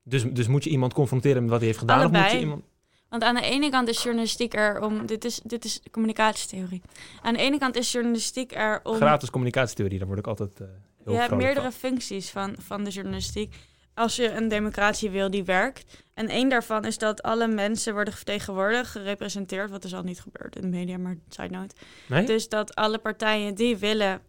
Dus, 0.04 0.24
dus 0.24 0.48
moet 0.48 0.64
je 0.64 0.70
iemand 0.70 0.94
confronteren 0.94 1.42
met 1.42 1.50
wat 1.50 1.60
hij 1.60 1.68
heeft 1.68 1.80
gedaan? 1.80 1.98
Of 1.98 2.04
moet 2.06 2.14
Allebei. 2.16 2.36
je 2.36 2.42
iemand... 2.42 2.64
Want 3.10 3.24
aan 3.24 3.36
de 3.36 3.42
ene 3.42 3.70
kant 3.70 3.88
is 3.88 4.04
journalistiek 4.04 4.54
er 4.54 4.82
om. 4.82 5.06
Dit 5.06 5.26
is, 5.26 5.40
dit 5.44 5.66
is 5.66 5.82
communicatietheorie. 5.92 6.82
Aan 7.22 7.34
de 7.34 7.40
ene 7.40 7.58
kant 7.58 7.76
is 7.76 7.92
journalistiek 7.92 8.56
er 8.56 8.80
om. 8.84 8.96
Gratis 8.96 9.30
communicatietheorie, 9.30 9.98
daar 9.98 10.08
word 10.08 10.20
ik 10.20 10.28
altijd 10.28 10.60
eh 10.60 10.68
je 11.06 11.18
hebt 11.18 11.36
meerdere 11.36 11.72
functies 11.72 12.30
van, 12.30 12.56
van 12.60 12.84
de 12.84 12.90
journalistiek. 12.90 13.56
Als 13.94 14.16
je 14.16 14.32
een 14.32 14.48
democratie 14.48 15.10
wil 15.10 15.30
die 15.32 15.44
werkt. 15.44 16.04
En 16.14 16.28
één 16.30 16.50
daarvan 16.50 16.86
is 16.86 16.98
dat 16.98 17.24
alle 17.24 17.48
mensen 17.48 17.94
worden 17.94 18.14
vertegenwoordigd, 18.14 18.92
gerepresenteerd. 18.92 19.70
Wat 19.70 19.82
dus 19.82 19.94
al 19.94 20.04
niet 20.04 20.22
gebeurt 20.22 20.56
in 20.56 20.62
de 20.62 20.68
media, 20.68 20.98
maar 20.98 21.18
side 21.30 21.50
note. 21.50 21.76
Nee? 22.08 22.26
Dus 22.26 22.50
dat 22.50 22.76
alle 22.76 22.98
partijen 22.98 23.56
die 23.56 23.78
willen, 23.78 24.22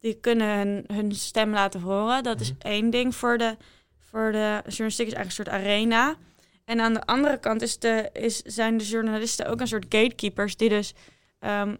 die 0.00 0.14
kunnen 0.20 0.56
hun, 0.58 0.84
hun 0.86 1.12
stem 1.12 1.50
laten 1.50 1.80
horen. 1.80 2.22
Dat 2.22 2.40
is 2.40 2.50
Mhm. 2.52 2.60
één 2.60 2.90
ding 2.90 3.14
voor 3.14 3.38
de, 3.38 3.56
voor 3.98 4.32
de 4.32 4.60
journalistiek, 4.66 5.06
is 5.06 5.12
eigenlijk 5.12 5.26
een 5.26 5.30
soort 5.30 5.48
arena. 5.48 6.16
En 6.64 6.80
aan 6.80 6.94
de 6.94 7.06
andere 7.06 7.38
kant 7.38 7.62
is 7.62 7.78
de, 7.78 8.10
is, 8.12 8.36
zijn 8.42 8.76
de 8.76 8.84
journalisten 8.84 9.46
ook 9.46 9.60
een 9.60 9.66
soort 9.68 9.86
gatekeepers, 9.88 10.56
die 10.56 10.68
dus 10.68 10.94
ehm, 11.38 11.74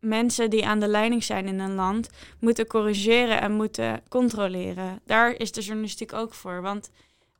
mensen 0.00 0.50
die 0.50 0.66
aan 0.66 0.80
de 0.80 0.88
leiding 0.88 1.24
zijn 1.24 1.46
in 1.46 1.58
een 1.58 1.74
land 1.74 2.08
moeten 2.38 2.66
corrigeren 2.66 3.40
en 3.40 3.52
moeten 3.52 4.02
controleren. 4.08 5.00
Daar 5.04 5.30
is 5.32 5.52
de 5.52 5.60
journalistiek 5.60 6.12
ook 6.12 6.34
voor. 6.34 6.62
Want 6.62 6.90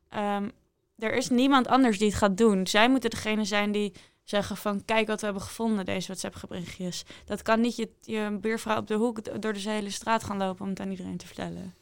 ehm, 0.09 0.49
er 0.97 1.13
is 1.13 1.29
niemand 1.29 1.67
anders 1.67 1.97
die 1.97 2.07
het 2.07 2.17
gaat 2.17 2.37
doen. 2.37 2.67
Zij 2.67 2.89
moeten 2.89 3.09
degene 3.09 3.45
zijn 3.45 3.71
die 3.71 3.93
zeggen 4.23 4.57
van 4.57 4.85
kijk 4.85 5.07
wat 5.07 5.19
we 5.19 5.25
hebben 5.25 5.43
gevonden, 5.43 5.85
deze 5.85 6.07
WhatsApp-berichtjes. 6.07 7.03
Dat 7.25 7.41
kan 7.41 7.61
niet 7.61 7.75
je, 7.75 7.89
je 8.01 8.37
buurvrouw 8.41 8.77
op 8.77 8.87
de 8.87 8.95
hoek 8.95 9.41
door 9.41 9.53
de 9.53 9.59
hele 9.59 9.89
straat 9.89 10.23
gaan 10.23 10.37
lopen 10.37 10.63
om 10.63 10.69
het 10.69 10.79
aan 10.79 10.91
iedereen 10.91 11.17
te 11.17 11.25
vertellen. 11.25 11.73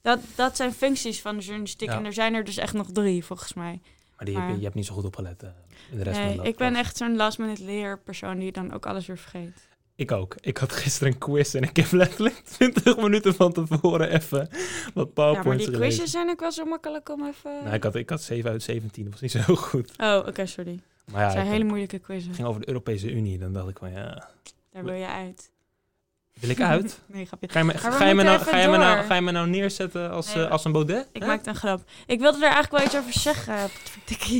Dat, 0.00 0.20
dat 0.34 0.56
zijn 0.56 0.72
functies 0.72 1.20
van 1.20 1.36
de 1.36 1.42
journalistiek. 1.42 1.88
Ja. 1.88 1.96
En 1.96 2.04
er 2.04 2.12
zijn 2.12 2.34
er 2.34 2.44
dus 2.44 2.56
echt 2.56 2.72
nog 2.72 2.90
drie, 2.92 3.24
volgens 3.24 3.54
mij. 3.54 3.80
Maar 4.16 4.26
die 4.26 4.38
heb 4.38 4.48
je, 4.48 4.56
je 4.56 4.62
hebt 4.62 4.74
niet 4.74 4.86
zo 4.86 4.94
goed 4.94 5.04
opgelet 5.04 5.42
eh, 5.42 5.48
in 5.90 5.96
de 5.96 6.02
rest 6.02 6.18
van 6.18 6.26
Nee, 6.26 6.46
ik 6.46 6.56
ben 6.56 6.76
echt 6.76 6.96
zo'n 6.96 7.16
last-minute 7.16 7.64
leerpersoon 7.64 8.38
die 8.38 8.52
dan 8.52 8.72
ook 8.72 8.86
alles 8.86 9.06
weer 9.06 9.18
vergeet. 9.18 9.67
Ik 9.98 10.12
ook. 10.12 10.34
Ik 10.40 10.56
had 10.58 10.72
gisteren 10.72 11.12
een 11.12 11.18
quiz 11.18 11.54
en 11.54 11.62
ik 11.62 11.76
heb 11.76 11.92
letterlijk 11.92 12.34
20 12.44 12.96
minuten 12.96 13.34
van 13.34 13.52
tevoren 13.52 14.10
even 14.12 14.38
wat 14.38 14.48
Ja, 14.50 14.90
maar 14.94 15.06
powerpoints 15.06 15.64
die 15.64 15.74
gelezen. 15.74 15.78
quizjes 15.96 16.10
zijn 16.10 16.28
ook 16.30 16.40
wel 16.40 16.52
zo 16.52 16.64
makkelijk 16.64 17.08
om 17.08 17.26
even... 17.26 17.50
Nou, 17.62 17.74
ik 17.74 17.82
had, 17.82 17.94
ik 17.94 18.10
had 18.10 18.22
7 18.22 18.50
uit 18.50 18.62
17, 18.62 19.02
dat 19.04 19.12
was 19.12 19.20
niet 19.20 19.30
zo 19.44 19.54
goed. 19.54 19.92
Oh, 19.96 20.24
oké, 20.26 20.46
sorry. 20.46 20.80
Maar 21.12 21.20
ja, 21.20 21.26
Het 21.26 21.32
zijn 21.36 21.46
hele 21.46 21.64
moeilijke 21.64 21.98
quizzen. 21.98 22.26
het 22.28 22.36
ging 22.36 22.48
over 22.48 22.60
de 22.60 22.68
Europese 22.68 23.10
Unie. 23.10 23.38
Dan 23.38 23.52
dacht 23.52 23.68
ik 23.68 23.78
van 23.78 23.90
ja, 23.92 24.28
Daar 24.72 24.84
wil 24.84 24.94
je 24.94 25.06
uit. 25.06 25.50
wil 26.40 26.50
ik 26.50 26.60
uit? 26.60 26.98
nee, 27.06 27.26
grapje. 27.26 27.48
Ga 27.48 27.58
je 27.58 27.64
me, 27.64 27.78
ga 27.78 28.06
je 28.06 28.14
me, 28.14 28.22
nou, 28.22 28.38
ga, 28.40 28.58
je 28.58 28.68
me 28.68 28.76
nou, 28.76 29.04
ga 29.04 29.14
je 29.14 29.20
me 29.20 29.30
nou 29.30 29.48
neerzetten 29.48 30.10
als, 30.10 30.34
Nee, 30.34 30.44
eh, 30.44 30.50
als 30.50 30.64
een 30.64 30.72
Baudet? 30.72 31.08
Ik 31.12 31.20
Hè? 31.22 31.26
maakte 31.28 31.48
een 31.50 31.56
grap. 31.56 31.80
Ik 32.06 32.20
wilde 32.20 32.36
er 32.38 32.52
eigenlijk 32.52 32.72
wel 32.72 32.84
iets 32.84 32.96
over 32.96 33.20
zeggen. 33.20 33.54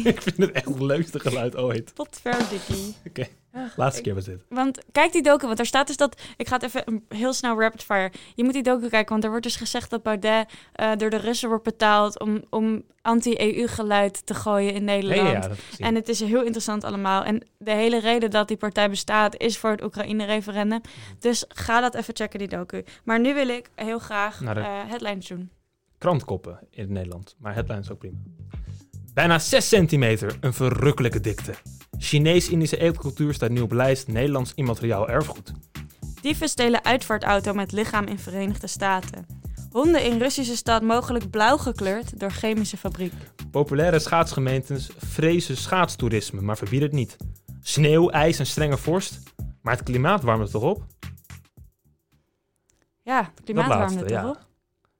Ik 0.04 0.22
vind 0.22 0.36
het 0.36 0.50
echt 0.52 0.64
het 0.68 0.80
leukste 0.80 1.20
geluid 1.20 1.56
ooit. 1.56 1.94
Potverdikkie. 1.94 2.94
Oké, 3.06 3.22
Ach, 3.22 3.28
laatste 3.76 4.02
keer 4.02 4.14
was 4.14 4.24
dit. 4.24 4.44
Want 4.48 4.78
kijk 4.92 5.12
die 5.12 5.22
docu, 5.22 5.44
want 5.44 5.56
daar 5.56 5.66
staat 5.66 5.86
dus 5.86 5.96
dat... 5.96 6.20
Ik 6.36 6.48
ga 6.48 6.54
het 6.54 6.62
even 6.62 6.82
een- 6.84 7.04
heel 7.08 7.32
snel 7.32 7.60
rapid 7.60 7.82
fire. 7.82 8.12
Je 8.34 8.44
moet 8.44 8.52
die 8.52 8.62
docu 8.62 8.88
kijken, 8.88 9.10
want 9.10 9.24
er 9.24 9.30
wordt 9.30 9.44
dus 9.44 9.56
gezegd 9.56 9.90
dat 9.90 10.02
Baudet 10.02 10.48
eh, 10.72 10.90
door 10.96 11.10
de 11.10 11.16
Russen 11.16 11.48
wordt 11.48 11.64
betaald... 11.64 12.20
om, 12.20 12.42
om 12.50 12.82
anti-EU-geluid 13.02 14.26
te 14.26 14.34
gooien 14.34 14.72
in 14.74 14.84
Nederland. 14.84 15.44
ja. 15.76 15.86
En 15.86 15.94
het 15.94 16.08
is 16.08 16.20
heel 16.20 16.42
interessant 16.42 16.84
allemaal. 16.84 17.24
En 17.24 17.42
de 17.58 17.70
hele 17.70 18.00
reden 18.00 18.30
dat 18.30 18.48
die 18.48 18.56
partij 18.56 18.90
bestaat 18.90 19.36
is 19.36 19.58
voor 19.58 19.70
het 19.70 19.82
Oekraïne-referendum. 19.84 20.80
Dus 21.18 21.44
ga 21.48 21.80
dat 21.80 21.94
even 21.94 22.16
checken, 22.16 22.38
die 22.38 22.48
docu. 22.48 22.84
Maar 23.04 23.20
nu 23.20 23.34
wil 23.34 23.48
ik 23.48 23.70
heel 23.74 23.98
graag 23.98 24.40
Naar 24.40 24.54
de- 24.54 24.60
eh, 24.60 24.66
headlines 24.86 25.26
doen. 25.26 25.50
Krantkoppen 25.98 26.58
in 26.70 26.92
Nederland, 26.92 27.36
maar 27.38 27.54
headlines 27.54 27.90
ook 27.90 27.98
prima. 27.98 28.16
Bijna 29.14 29.38
6 29.38 29.68
centimeter, 29.68 30.36
een 30.40 30.52
verrukkelijke 30.52 31.20
dikte. 31.20 31.54
Chinees-Indische 31.98 32.78
eetcultuur 32.78 33.34
staat 33.34 33.50
nu 33.50 33.60
op 33.60 33.72
lijst 33.72 34.08
Nederlands 34.08 34.52
immateriaal 34.54 35.08
erfgoed. 35.08 35.52
Dieven 36.20 36.48
stelen 36.48 36.84
uitvaartauto 36.84 37.52
met 37.52 37.72
lichaam 37.72 38.06
in 38.06 38.18
Verenigde 38.18 38.66
Staten. 38.66 39.26
Honden 39.70 40.04
in 40.04 40.18
Russische 40.18 40.56
stad 40.56 40.82
mogelijk 40.82 41.30
blauw 41.30 41.56
gekleurd 41.56 42.20
door 42.20 42.30
chemische 42.30 42.76
fabriek. 42.76 43.12
Populaire 43.50 43.98
schaatsgemeentes 43.98 44.90
vrezen 44.96 45.56
schaatstoerisme, 45.56 46.40
maar 46.40 46.56
verbieden 46.56 46.88
het 46.88 46.98
niet. 46.98 47.16
Sneeuw, 47.60 48.10
ijs 48.10 48.38
en 48.38 48.46
strenge 48.46 48.76
vorst, 48.76 49.22
maar 49.62 49.74
het 49.74 49.82
klimaat 49.82 50.22
warmt 50.22 50.42
het 50.42 50.50
toch 50.50 50.62
op? 50.62 50.84
Ja, 53.02 53.30
het 53.34 53.44
klimaat 53.44 53.68
dat 53.68 53.78
warmde 53.78 53.94
laatste, 53.94 54.14
toch 54.14 54.22
ja. 54.22 54.28
op? 54.28 54.46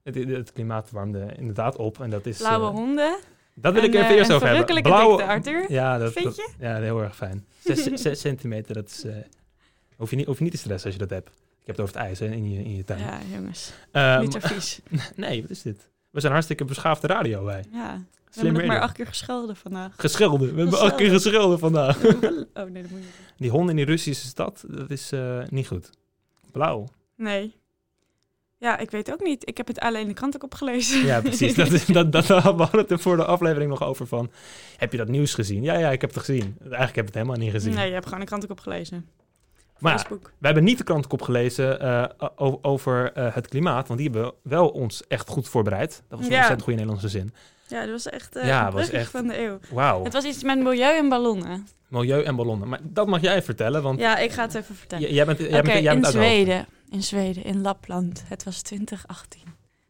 Het, 0.03 0.15
het 0.15 0.53
klimaat 0.53 0.91
warmde 0.91 1.35
inderdaad 1.37 1.77
op 1.77 2.01
en 2.01 2.11
dat 2.11 2.27
is... 2.27 2.39
Blauwe 2.39 2.67
eh, 2.67 2.75
honden. 2.75 3.19
Dat 3.61 3.73
wil 3.75 3.83
ik 3.83 3.95
even 3.95 4.07
eh, 4.07 4.15
eerst 4.17 4.33
over 4.33 4.49
hebben. 4.49 4.83
Blauwe, 4.83 5.17
dikte, 5.17 5.33
Arthur. 5.33 5.73
Ja, 5.73 5.99
dat, 5.99 6.13
Vind 6.13 6.37
je? 6.37 6.49
ja, 6.59 6.81
heel 6.81 7.03
erg 7.03 7.17
fijn. 7.17 7.47
Zes, 7.95 8.21
centimeter, 8.21 8.75
dat 8.75 8.89
is... 8.89 9.05
eh, 9.05 9.15
hoef, 9.97 10.11
je 10.11 10.17
niet, 10.17 10.27
hoef 10.27 10.37
je 10.39 10.43
niet 10.43 10.53
te 10.53 10.59
stressen 10.59 10.91
als 10.91 10.99
je 10.99 11.07
dat 11.07 11.11
hebt. 11.11 11.29
Ik 11.29 11.67
heb 11.67 11.77
het 11.77 11.81
over 11.81 11.95
het 11.95 12.05
ijs 12.05 12.19
hè, 12.19 12.27
in, 12.27 12.51
je, 12.51 12.65
in 12.65 12.77
je 12.77 12.85
tuin. 12.85 13.01
Ja, 13.01 13.19
jongens. 13.35 13.73
Ehm, 13.93 14.21
Niet 14.21 14.33
zo 14.33 14.39
vies. 14.43 14.81
nee, 15.17 15.43
wat 15.43 15.51
is 15.51 15.63
dit? 15.63 15.89
We 16.11 16.21
zijn 16.21 16.33
hartstikke 16.33 16.65
beschaafde 16.65 17.07
radio, 17.07 17.45
wij. 17.45 17.65
Ja. 17.73 18.03
We 18.33 18.45
hebben 18.45 18.67
maar 18.67 18.81
acht 18.81 18.95
keer 18.95 19.07
geschelden 19.07 19.57
vandaag. 19.57 19.93
Geschilden. 19.97 20.55
We 20.55 20.61
hebben 20.61 20.81
acht 20.81 20.95
keer 20.95 21.11
geschilden 21.11 21.59
vandaag. 21.59 21.97
oh, 22.05 22.05
nee, 22.05 22.23
dat 22.55 22.73
moet 22.73 22.73
je 22.73 22.95
niet. 22.95 23.07
Die 23.37 23.51
hond 23.51 23.71
in 23.71 23.77
die 23.77 23.85
Russische 23.85 24.27
stad, 24.27 24.65
dat 24.69 24.91
is 24.91 25.13
eh, 25.13 25.39
niet 25.49 25.67
goed. 25.67 25.91
Blauw. 26.53 26.89
Nee. 27.17 27.55
Ja, 28.59 28.79
ik 28.79 28.91
weet 28.91 29.13
ook 29.13 29.23
niet. 29.23 29.49
Ik 29.49 29.57
heb 29.57 29.67
het 29.67 29.79
alleen 29.81 30.01
in 30.03 30.09
de 30.09 30.15
krant 30.15 30.35
ook 30.35 30.43
opgelezen. 30.45 31.05
Ja, 31.05 31.21
precies. 31.21 31.55
Dat, 31.55 31.73
is- 31.73 31.87
dat, 31.99 32.13
dat, 32.13 32.27
we 32.27 32.35
hadden 32.35 32.81
het 32.81 32.91
er 32.91 32.99
voor 32.99 33.17
de 33.17 33.25
aflevering 33.25 33.71
nog 33.71 33.83
over 33.83 34.07
van... 34.07 34.31
Heb 34.77 34.93
je 34.93 34.99
dat 34.99 35.09
nieuws 35.09 35.35
gezien? 35.35 35.63
Ja, 35.63 35.79
ja, 35.79 35.91
ik 35.91 36.01
heb 36.01 36.15
het 36.15 36.19
gezien. 36.25 36.57
Eigenlijk 36.61 36.95
heb 36.95 37.07
ik 37.09 37.15
het 37.15 37.15
helemaal 37.15 37.37
niet 37.37 37.51
gezien. 37.51 37.75
Nee, 37.75 37.87
je 37.87 37.93
hebt 37.93 38.05
gewoon 38.05 38.21
de 38.21 38.27
krant 38.27 38.45
ook 38.45 38.51
opgelezen. 38.51 39.09
Maar 39.79 40.07
ja, 40.11 40.17
we 40.39 40.47
hebben 40.47 40.65
niet 40.65 40.79
de 40.79 40.85
krantenkop 40.85 41.23
gelezen 41.23 41.81
eh, 41.81 42.05
over 42.63 43.13
eh, 43.13 43.35
het 43.35 43.49
klimaat. 43.49 43.89
Want 43.89 44.01
die 44.01 44.11
hebben 44.11 44.33
wel 44.43 44.69
ons 44.69 45.07
echt 45.09 45.29
goed 45.29 45.49
voorbereid. 45.49 46.03
Dat 46.09 46.19
was 46.19 46.21
een 46.21 46.25
Ja. 46.33 46.37
ontzettend 46.37 46.63
goede 46.63 46.79
Nederlandse 46.79 47.09
zin. 47.19 47.33
Ja, 47.69 47.81
dat 47.81 47.91
was 47.91 48.09
echt 48.09 48.37
eh 48.37 48.47
Ja, 48.47 48.71
was 48.73 48.91
echt- 48.91 49.11
van 49.11 49.27
de 49.27 49.39
eeuw. 49.41 49.59
Wauw. 49.73 50.05
Het 50.05 50.13
was 50.13 50.25
iets 50.25 50.43
met 50.43 50.59
milieu 50.59 50.97
en 50.97 51.09
ballonnen. 51.09 51.67
Milieu 51.89 52.23
en 52.23 52.37
ballonnen. 52.37 52.69
Maar 52.69 52.81
dat 52.83 53.07
mag 53.07 53.21
jij 53.21 53.43
vertellen, 53.43 53.83
want 53.83 53.99
Ja, 53.99 54.17
ik 54.19 54.31
ga 54.33 54.43
het 54.43 54.55
even 54.55 54.75
vertellen. 54.75 55.09
j- 55.09 55.15
jij 55.15 55.25
bent, 55.25 55.39
jij 55.39 55.51
bent, 55.51 55.67
jij 55.67 55.77
in 55.79 55.85
bent 56.01 56.05
hoogte. 56.05 56.19
Zweden. 56.19 56.67
In 56.91 57.03
Zweden, 57.03 57.45
in 57.45 57.61
Lapland. 57.61 58.23
Het 58.27 58.45
was 58.45 58.63
2018. 58.63 59.43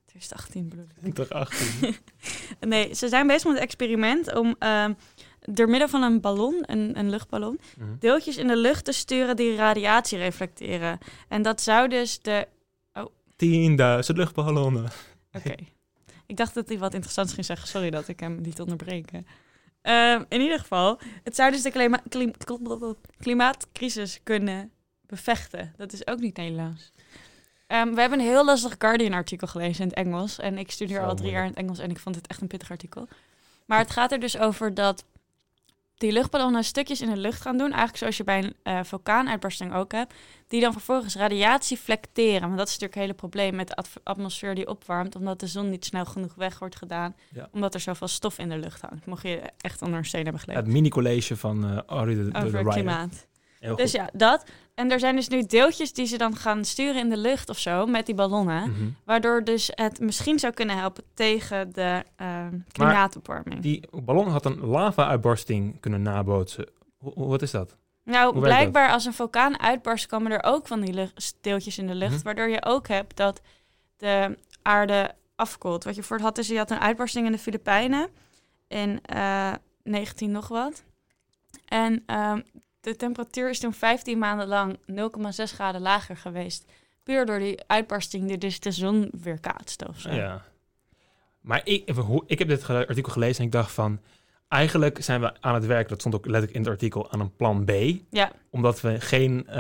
2018 0.07 0.69
bedoel 0.69 0.85
ik. 0.85 1.15
2018. 1.15 1.97
Nee, 2.69 2.95
ze 2.95 3.09
zijn 3.09 3.27
bezig 3.27 3.45
met 3.45 3.57
een 3.57 3.63
experiment 3.63 4.35
om 4.35 4.57
ehm, 4.59 4.93
door 5.41 5.69
middel 5.69 5.89
van 5.89 6.03
een 6.03 6.21
ballon, 6.21 6.63
een, 6.67 6.99
een 6.99 7.11
luchtballon, 7.11 7.61
Mhm. 7.79 7.89
deeltjes 7.99 8.37
in 8.37 8.47
de 8.47 8.57
lucht 8.57 8.85
te 8.85 8.93
sturen 8.93 9.37
die 9.37 9.57
radiatie 9.57 10.19
reflecteren. 10.19 10.99
En 11.29 11.43
dat 11.43 11.61
zou 11.63 11.89
dus 11.89 12.21
de... 12.23 12.49
10.000 14.11 14.17
luchtballonnen. 14.17 14.85
Oké. 15.37 15.55
Ik 16.27 16.37
dacht 16.37 16.55
dat 16.55 16.69
hij 16.69 16.79
wat 16.79 16.95
interessants 16.95 17.33
ging 17.33 17.47
zeggen. 17.47 17.69
Sorry 17.69 17.91
dat 17.91 18.09
ik 18.09 18.21
hem 18.21 18.41
liet 18.41 18.61
onderbreken. 18.61 19.27
Ehm, 19.83 20.25
in 20.29 20.41
ieder 20.41 20.59
geval, 20.59 20.99
het 21.25 21.35
zou 21.37 21.51
dus 21.51 21.63
de 21.63 21.71
klima- 21.71 22.03
klim- 22.09 22.33
klimaatcrisis 23.19 24.21
kunnen 24.23 24.71
bevechten. 25.09 25.73
Dat 25.77 25.93
is 25.93 26.07
ook 26.07 26.19
niet 26.19 26.37
Nederlands. 26.37 26.93
Ehm, 27.67 27.95
we 27.95 28.01
hebben 28.01 28.19
een 28.19 28.25
heel 28.25 28.45
lastig 28.45 28.75
Guardian-artikel 28.79 29.47
gelezen 29.47 29.83
in 29.83 29.89
het 29.89 29.97
Engels. 29.97 30.39
En 30.39 30.59
ik 30.59 30.71
studeer 30.71 31.05
al 31.05 31.15
drie 31.15 31.31
jaar 31.31 31.43
in 31.43 31.49
het 31.49 31.59
Engels 31.59 31.79
en 31.79 31.91
ik 31.91 31.99
vond 31.99 32.15
het 32.15 32.27
echt 32.27 32.41
een 32.41 32.47
pittig 32.47 32.71
artikel. 32.71 33.09
Maar 33.65 33.79
het 33.79 33.91
gaat 33.91 34.13
er 34.13 34.21
dus 34.21 34.39
over 34.39 34.75
dat 34.75 35.05
die 35.99 36.13
luchtballonnen 36.13 36.65
stukjes 36.65 37.01
in 37.01 37.11
de 37.11 37.17
lucht 37.17 37.41
gaan 37.41 37.57
doen. 37.57 37.67
Eigenlijk 37.67 37.97
zoals 37.97 38.17
je 38.17 38.25
bij 38.25 38.39
een 38.39 38.55
eh, 38.63 38.81
vulkaanuitbarsting 38.83 39.75
ook 39.75 39.93
hebt. 39.93 40.15
Die 40.47 40.61
dan 40.61 40.73
vervolgens 40.73 41.17
radiatie 41.17 41.77
flecteren. 41.77 42.41
Want 42.41 42.57
dat 42.57 42.69
is 42.69 42.79
natuurlijk 42.79 42.95
het 42.95 43.03
hele 43.03 43.15
probleem 43.15 43.55
met 43.55 43.69
de 43.69 44.01
atmosfeer 44.03 44.55
die 44.55 44.69
opwarmt. 44.69 45.17
Omdat 45.17 45.41
de 45.41 45.47
zon 45.47 45.71
niet 45.71 45.85
snel 45.85 46.05
genoeg 46.05 46.35
weg 46.35 46.59
wordt 46.59 46.77
gedaan. 46.77 47.15
Ja. 47.35 47.49
Omdat 47.53 47.75
er 47.75 47.81
zoveel 47.81 48.09
stof 48.09 48.39
in 48.39 48.49
de 48.49 48.59
lucht 48.59 48.81
hangt. 48.81 49.07
Mocht 49.07 49.23
je 49.23 49.43
echt 49.61 49.83
onder 49.83 49.99
een 49.99 50.05
steen 50.05 50.23
hebben 50.23 50.41
geleefd. 50.41 50.61
Het 50.61 50.73
mini-college 50.73 51.37
van 51.37 51.65
eh 51.65 51.79
Arie 51.87 52.17
de, 52.17 52.51
de, 52.51 52.65
klimaat. 52.69 53.27
Dus 53.77 53.93
ja, 53.93 54.09
dat. 54.13 54.45
En 54.75 54.91
er 54.91 54.99
zijn 54.99 55.17
dus 55.17 55.29
nu 55.29 55.43
deeltjes 55.43 55.93
die 55.93 56.07
ze 56.07 56.19
dan 56.19 56.37
gaan 56.37 56.65
sturen 56.65 57.01
in 57.01 57.09
de 57.09 57.17
lucht 57.17 57.49
of 57.49 57.59
zo. 57.59 57.87
Met 57.87 58.07
die 58.07 58.15
ballonnen. 58.15 58.71
Mhm. 58.71 58.89
Waardoor 59.05 59.45
dus 59.45 59.71
het 59.75 60.01
misschien 60.01 60.39
zou 60.39 60.53
kunnen 60.53 60.77
helpen 60.77 61.05
tegen 61.15 61.73
de 61.73 62.05
ehm, 62.17 62.59
klimaatopwarming. 62.73 63.61
Die 63.61 63.89
ballon 63.91 64.29
had 64.29 64.45
een 64.45 64.61
lava-uitbarsting 64.61 65.81
kunnen 65.81 66.03
nabootsen. 66.03 66.69
Wat 66.99 67.43
is 67.43 67.51
dat? 67.51 67.77
Nou, 68.05 68.33
Hoe 68.33 68.43
blijkbaar 68.43 68.91
als 68.91 69.05
een 69.05 69.13
vulkaan 69.13 69.61
uitbarst, 69.61 70.07
komen 70.07 70.33
er 70.33 70.43
ook 70.43 70.67
van 70.67 70.81
die 70.81 70.93
lucht, 70.93 71.37
deeltjes 71.41 71.79
in 71.79 71.87
de 71.87 71.95
lucht. 71.95 72.15
Mhm. 72.15 72.23
Waardoor 72.23 72.49
je 72.49 72.65
ook 72.65 72.89
hebt 72.89 73.17
dat 73.17 73.41
de 73.97 74.39
aarde 74.63 75.15
afkoelt. 75.37 75.85
Wat 75.85 75.95
je 75.95 76.03
voor 76.03 76.17
het 76.17 76.25
had 76.25 76.39
is, 76.39 76.49
je 76.49 76.57
had 76.57 76.71
een 76.71 76.81
uitbarsting 76.81 77.27
in 77.27 77.33
de 77.33 77.39
Filipijnen 77.39 78.09
in 78.69 79.01
eh 79.03 79.53
19 79.83 80.31
nog 80.31 80.49
wat. 80.49 80.85
En 81.69 82.03
ehm, 82.07 82.41
de 82.81 82.97
temperatuur 82.97 83.49
is 83.51 83.59
toen 83.61 83.73
15 83.73 84.19
maanden 84.19 84.47
lang 84.47 84.79
0,6 84.91 85.53
graden 85.55 85.81
lager 85.81 86.17
geweest. 86.17 86.65
Puur 87.03 87.27
door 87.27 87.39
die 87.39 87.61
uitbarsting 87.67 88.29
die 88.29 88.39
dus 88.39 88.61
de 88.61 88.71
zon 88.73 89.11
weer 89.23 89.41
kaatste 89.41 89.89
of 89.89 90.01
zo. 90.01 90.11
Ja. 90.11 90.43
Maar 91.41 91.61
ik, 91.65 91.89
ik 92.27 92.39
heb 92.39 92.49
dit 92.49 92.69
artikel 92.71 93.13
gelezen 93.13 93.41
en 93.41 93.47
ik 93.47 93.53
dacht 93.53 93.73
van... 93.73 94.01
Eigenlijk 94.49 95.03
zijn 95.03 95.21
we 95.21 95.41
aan 95.41 95.55
het 95.55 95.67
werk, 95.67 95.89
dat 95.89 96.01
stond 96.01 96.15
ook 96.15 96.25
letterlijk 96.25 96.55
in 96.55 96.61
het 96.61 96.71
artikel, 96.71 97.11
aan 97.13 97.21
een 97.21 97.37
plan 97.37 97.65
B. 97.65 97.71
Ja, 98.11 98.33
Omdat 98.51 98.81
we 98.81 99.01
geen... 99.01 99.47
eh, 99.47 99.55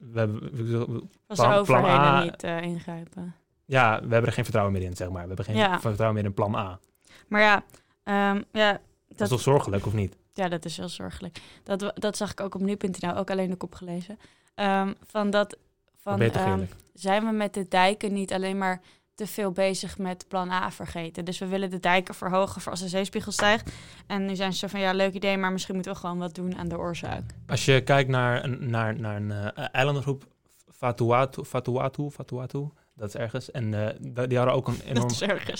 we 0.00 0.18
hebben, 0.18 0.40
we- 0.66 1.02
als 1.26 1.66
Plan- 1.66 1.84
A- 1.84 2.22
niet 2.22 2.42
eh, 2.42 2.62
ingrijpen. 2.62 3.34
ja, 3.64 3.94
we 3.94 4.08
hebben 4.08 4.26
er 4.26 4.32
geen 4.32 4.44
vertrouwen 4.44 4.72
meer 4.74 4.82
in, 4.82 4.96
zeg 4.96 5.08
maar. 5.10 5.20
We 5.22 5.26
hebben 5.26 5.44
geen 5.44 5.56
Ja. 5.56 5.80
vertrouwen 5.80 6.14
meer 6.14 6.24
in 6.24 6.34
plan 6.34 6.54
A. 6.54 6.78
Maar 7.28 7.40
ja, 7.40 7.62
ehm, 8.02 8.42
ja 8.52 8.72
Dat, 8.72 8.80
Dat- 9.08 9.20
is 9.20 9.28
toch 9.28 9.40
zorgelijk, 9.40 9.86
of 9.86 9.92
niet? 9.92 10.16
Ja, 10.34 10.48
dat 10.48 10.64
is 10.64 10.76
heel 10.76 10.88
zorgelijk. 10.88 11.40
Dat, 11.62 11.92
dat 11.94 12.16
zag 12.16 12.30
ik 12.30 12.40
ook 12.40 12.54
op 12.54 12.60
nu.nl, 12.60 13.14
ook 13.14 13.30
alleen 13.30 13.50
de 13.50 13.56
kop 13.56 13.74
gelezen. 13.74 14.18
Ehm, 14.54 14.92
van 15.06 15.30
dat, 15.30 15.56
van, 15.96 16.20
ehm, 16.20 16.64
zijn 16.92 17.24
we 17.24 17.30
met 17.30 17.54
de 17.54 17.68
dijken 17.68 18.12
niet 18.12 18.32
alleen 18.32 18.58
maar 18.58 18.80
te 19.14 19.26
veel 19.26 19.50
bezig 19.50 19.98
met 19.98 20.28
plan 20.28 20.50
A 20.50 20.70
vergeten. 20.70 21.24
Dus 21.24 21.38
we 21.38 21.46
willen 21.46 21.70
de 21.70 21.80
dijken 21.80 22.14
verhogen 22.14 22.60
voor 22.60 22.70
als 22.70 22.80
de 22.80 22.88
zeespiegel 22.88 23.32
stijgt. 23.32 23.72
En 24.06 24.26
nu 24.26 24.36
zijn 24.36 24.52
ze 24.52 24.58
zo 24.58 24.66
van, 24.66 24.80
ja, 24.80 24.92
leuk 24.92 25.14
idee, 25.14 25.36
maar 25.36 25.52
misschien 25.52 25.74
moeten 25.74 25.92
we 25.92 25.98
gewoon 25.98 26.18
wat 26.18 26.34
doen 26.34 26.56
aan 26.56 26.68
de 26.68 26.78
oorzaak. 26.78 27.22
Als 27.46 27.64
je 27.64 27.82
kijkt 27.82 28.10
naar 28.10 28.44
een, 28.44 28.70
naar, 28.70 29.00
naar 29.00 29.16
een 29.16 29.30
eh, 29.30 29.66
eilandengroep, 29.72 30.24
Fatuatu, 30.70 31.44
Fatuatu, 31.44 32.10
Fatuatu, 32.10 32.68
dat 32.94 33.08
is 33.08 33.14
ergens. 33.14 33.50
En 33.50 33.74
eh, 33.74 34.26
die 34.28 34.36
hadden 34.36 34.54
ook 34.54 34.68
een 34.68 34.80
enorm, 34.94 35.10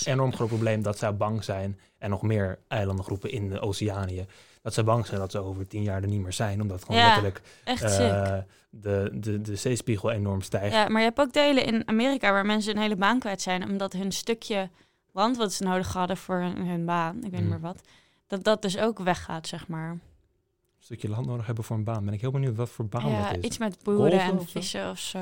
enorm 0.04 0.34
groot 0.34 0.48
probleem 0.48 0.82
dat 0.82 0.98
zij 0.98 1.16
bang 1.16 1.44
zijn, 1.44 1.78
en 1.98 2.10
nog 2.10 2.22
meer 2.22 2.58
eilandengroepen 2.68 3.30
in 3.30 3.48
de 3.48 3.60
Oceanië, 3.60 4.26
dat 4.64 4.74
ze 4.74 4.85
bang 4.85 5.07
zijn 5.07 5.20
dat 5.20 5.31
ze 5.31 5.38
over 5.38 5.66
tien 5.66 5.83
jaar 5.83 6.03
er 6.03 6.09
niet 6.09 6.20
meer 6.20 6.33
zijn, 6.33 6.61
omdat 6.61 6.85
gewoon 6.85 7.00
Ja, 7.00 7.07
letterlijk 7.07 7.40
eh, 7.64 8.38
de, 8.70 9.11
de, 9.12 9.40
de 9.40 9.57
zeespiegel 9.57 10.11
enorm 10.11 10.40
stijgt. 10.40 10.74
Ja, 10.74 10.88
maar 10.88 11.00
je 11.00 11.07
hebt 11.07 11.20
ook 11.20 11.33
delen 11.33 11.64
in 11.64 11.88
Amerika 11.88 12.33
waar 12.33 12.46
mensen 12.46 12.77
een 12.77 12.83
hele 12.83 12.96
baan 12.96 13.18
kwijt 13.18 13.42
zijn... 13.42 13.68
omdat 13.68 13.92
hun 13.92 14.12
stukje 14.12 14.70
land 15.12 15.37
wat 15.37 15.53
ze 15.53 15.62
nodig 15.62 15.92
hadden 15.92 16.16
voor 16.16 16.37
hun, 16.40 16.66
hun 16.66 16.85
baan, 16.85 17.16
ik 17.16 17.22
weet 17.22 17.31
niet 17.33 17.40
Mm. 17.40 17.48
meer 17.48 17.61
wat... 17.61 17.81
dat 18.27 18.44
dat 18.44 18.62
dus 18.62 18.79
ook 18.79 18.98
weggaat, 18.98 19.46
zeg 19.46 19.68
maar. 19.68 19.90
Een 19.90 20.00
stukje 20.79 21.09
land 21.09 21.27
nodig 21.27 21.46
hebben 21.46 21.64
voor 21.64 21.77
een 21.77 21.85
baan. 21.85 22.05
Ben 22.05 22.14
ik 22.14 22.20
heel 22.20 22.31
benieuwd 22.31 22.57
wat 22.57 22.70
voor 22.70 22.87
baan 22.87 23.11
ja, 23.11 23.29
dat 23.29 23.38
is. 23.38 23.44
iets 23.44 23.59
met 23.59 23.77
boeren 23.83 24.11
Golven 24.11 24.29
en 24.29 24.38
of 24.38 24.50
vissen 24.50 24.90
of 24.90 24.98
zo. 24.98 25.18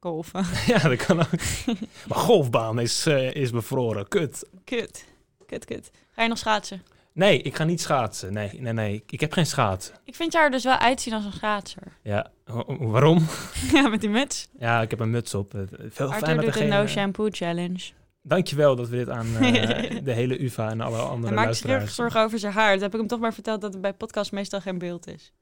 Golven. 0.00 0.44
ja, 0.72 0.78
dat 0.78 1.06
kan 1.06 1.20
ook. 1.20 1.30
maar 2.08 2.18
golfbaan 2.18 2.80
is, 2.80 3.06
eh, 3.06 3.34
is 3.34 3.50
bevroren. 3.50 4.08
Kut. 4.08 4.48
Kut. 4.64 5.04
Kut, 5.46 5.64
kut. 5.64 5.90
Ga 6.10 6.22
je 6.22 6.28
nog 6.28 6.38
schaatsen? 6.38 6.82
Nee, 7.14 7.42
ik 7.42 7.56
ga 7.56 7.64
niet 7.64 7.80
schaatsen. 7.80 8.32
Nee, 8.32 8.50
nee, 8.60 8.72
nee. 8.72 9.02
Ik 9.06 9.20
heb 9.20 9.32
geen 9.32 9.46
schaatsen. 9.46 9.94
Ik 10.04 10.14
vind 10.14 10.32
jou 10.32 10.44
er 10.44 10.50
dus 10.50 10.64
wel 10.64 10.76
uitzien 10.76 11.12
als 11.12 11.24
een 11.24 11.32
schaatser. 11.32 11.82
Ja, 12.02 12.30
wa- 12.44 12.64
waarom? 12.78 13.26
ja, 13.72 13.88
met 13.88 14.00
die 14.00 14.10
muts. 14.10 14.48
Ja, 14.58 14.82
ik 14.82 14.90
heb 14.90 15.00
een 15.00 15.10
muts 15.10 15.34
op. 15.34 15.52
Het- 15.52 15.70
Veel 15.88 16.12
Arthur 16.12 16.34
dat 16.36 16.44
doet 16.44 16.54
de 16.54 16.64
no 16.64 16.82
eh, 16.82 16.88
shampoo 16.88 17.26
challenge. 17.30 17.90
Dankjewel 18.22 18.76
dat 18.76 18.88
we 18.88 18.96
dit 18.96 19.08
aan 19.08 19.26
eh, 19.36 19.90
de 20.04 20.12
hele 20.12 20.42
UvA 20.44 20.70
en 20.70 20.80
alle 20.80 20.96
Hij 20.96 21.04
andere 21.04 21.34
maakt 21.34 21.56
zich 21.56 21.62
heel 21.66 21.72
erg 21.72 21.80
luisteraars... 21.82 21.94
zorgen 21.94 22.20
over 22.20 22.38
zijn 22.38 22.52
haar. 22.52 22.72
Dat 22.72 22.80
heb 22.82 22.92
ik 22.92 22.98
hem 22.98 23.08
toch 23.08 23.20
maar 23.20 23.34
verteld 23.34 23.60
dat 23.60 23.74
er 23.74 23.80
bij 23.80 23.92
podcast 23.92 24.32
meestal 24.32 24.60
geen 24.60 24.78
beeld 24.78 25.06
is. 25.06 25.32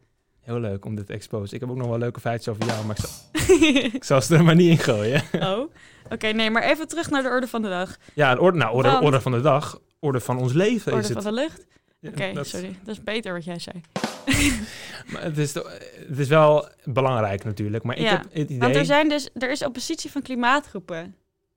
Heel 0.41 0.61
leuk 0.61 0.85
om 0.85 0.95
dit 0.95 1.07
te 1.07 1.13
exposen. 1.13 1.55
Ik 1.55 1.61
heb 1.61 1.71
ook 1.71 1.77
nog 1.77 1.89
wel 1.89 1.99
leuke 1.99 2.21
feitjes 2.21 2.55
over 2.55 2.67
jou, 2.67 2.87
maar 2.87 2.97
ik 2.99 3.05
zal, 3.07 3.59
ik 3.93 4.05
zal 4.05 4.23
ze 4.23 4.37
er 4.37 4.45
maar 4.45 4.55
niet 4.55 4.71
in 4.71 4.79
gooien. 4.79 5.23
oh. 5.41 5.71
Oké, 6.11 6.27
nee, 6.27 6.51
maar 6.51 6.63
even 6.63 6.89
terug 6.89 7.11
naar 7.11 7.23
de 7.23 7.29
orde 7.29 7.47
van 7.47 7.63
de 7.63 7.69
dag. 7.69 7.97
Ja, 8.15 8.35
de 8.35 8.41
orde, 8.41 8.59
nou, 8.59 8.75
orde, 8.75 8.91
Want- 8.91 9.05
orde 9.05 9.21
van 9.21 9.33
de 9.33 9.41
dag. 9.41 9.79
Orde 10.01 10.21
van 10.21 10.39
ons 10.39 10.53
leven 10.53 10.93
Orde 10.93 11.05
is 11.07 11.13
van 11.13 11.25
het. 11.25 11.35
de 11.35 11.41
lucht? 11.41 11.67
Ja, 11.99 12.09
Oké, 12.09 12.45
sorry. 12.45 12.77
Dat 12.85 12.95
is 12.97 13.03
beter 13.03 13.33
wat 13.33 13.45
jij 13.45 13.59
zei. 13.59 13.81
maar 15.13 15.23
het, 15.23 15.39
is, 15.39 15.55
het 15.55 16.19
is 16.19 16.29
wel 16.29 16.69
belangrijk 16.85 17.45
natuurlijk. 17.45 17.85
Maar 17.85 17.97
ik 17.97 18.03
Ja, 18.03 18.11
heb 18.11 18.23
het 18.23 18.33
idee... 18.33 18.59
Want 18.59 18.77
er, 18.77 18.85
zijn 18.85 19.09
dus, 19.09 19.29
er 19.35 19.51
is 19.51 19.65
oppositie 19.65 20.11
van 20.11 20.23
klimaatgroepen. 20.23 21.15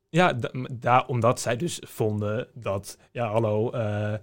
Ja, 0.09 0.39
daar, 0.71 1.07
omdat 1.07 1.39
zij 1.39 1.55
dus 1.55 1.81
vonden 1.87 2.47
dat, 2.53 2.97
ja 3.11 3.27
hallo, 3.27 3.71
eh, 3.71 4.13